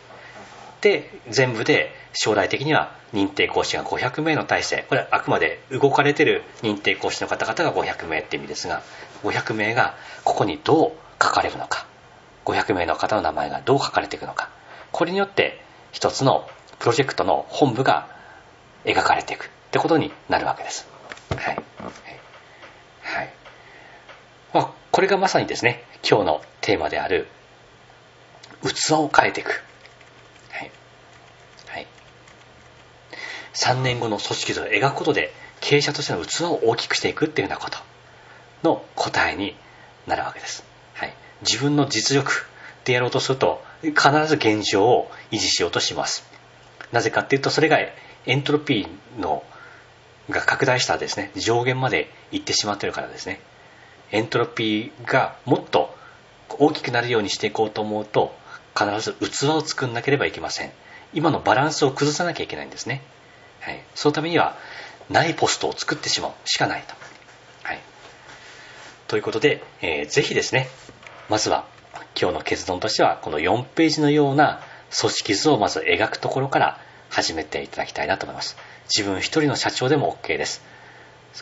[0.80, 4.86] ー、で全部で将来的には認定講師が500名の体制。
[4.88, 8.82] これはあくまで動かれてる認定講師の方々が500名って意味ですが
[9.24, 9.94] 500名が
[10.24, 10.92] ここにどう
[11.22, 11.86] 書かれるのか。
[12.46, 14.48] 500名の方の名前がどう書かれていくのか。
[14.92, 15.60] これによって
[15.92, 16.48] 一つの
[16.80, 18.08] プロジェクトの本部が
[18.84, 20.88] 描かれていくってことになるわけです。
[21.36, 21.56] はい。
[23.02, 23.34] はい。
[24.54, 27.28] まあ、これがまさにですね、今日のテーマである、
[28.62, 29.62] 器を変えていく。
[30.50, 30.70] はい。
[31.68, 31.86] はい。
[33.54, 37.78] 3年後の組織図を描くことで、経営者としての器を大きくしていくっていうようなこと
[38.62, 39.54] の答えに
[40.06, 40.64] なるわけです。
[40.94, 41.14] はい。
[41.42, 42.46] 自分の実力
[42.84, 46.39] でやろうとすると、必ず現状を維持しようとします。
[46.92, 49.42] なぜかっていうとそれがエントロピーの
[50.28, 53.40] が拡大したですね上限まで行ってしまってるからですね。
[54.12, 55.94] エントロピーがもっと
[56.58, 58.34] 大きくなるようにしていこうと思うと
[58.76, 60.72] 必ず器を作んなければいけません。
[61.12, 63.02] 今のバランスを崩さなきゃいけないんですね、
[63.60, 64.56] はい、そのためには
[65.08, 66.94] ないポストを作ってしまうしかないと、
[67.64, 67.80] はい、
[69.08, 70.68] ということで、えー、ぜひですね
[71.28, 71.66] まずは
[72.20, 74.62] 今日の結論としてはこの4ページのような
[74.98, 78.56] 組織図をまず描くところから始めていただきたいなと思います。
[78.94, 80.62] 自分一人の社長でも OK です。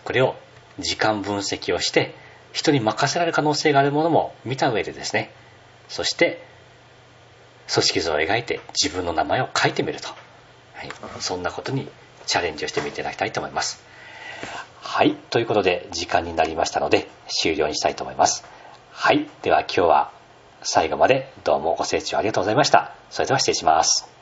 [0.04, 0.36] これを
[0.78, 2.14] 時間分析をして、
[2.52, 5.32] 人に任せられる可能性があるものも見た上でですね、
[5.88, 6.42] そして
[7.72, 10.08] 組織図を描いて自分の名前を書いてみると。
[10.08, 10.90] はい、
[11.20, 11.88] そんなことに
[12.26, 13.82] チャレンジをしてみていただきたいと思います。
[14.80, 15.14] はい。
[15.30, 18.44] ということで、時間になりましたので、終了にしたいと思います。
[18.92, 19.28] はい。
[19.42, 20.17] では今日は
[20.62, 22.94] 最後までどうもご清聴ありがとうございました。
[23.10, 24.17] それでは失礼します。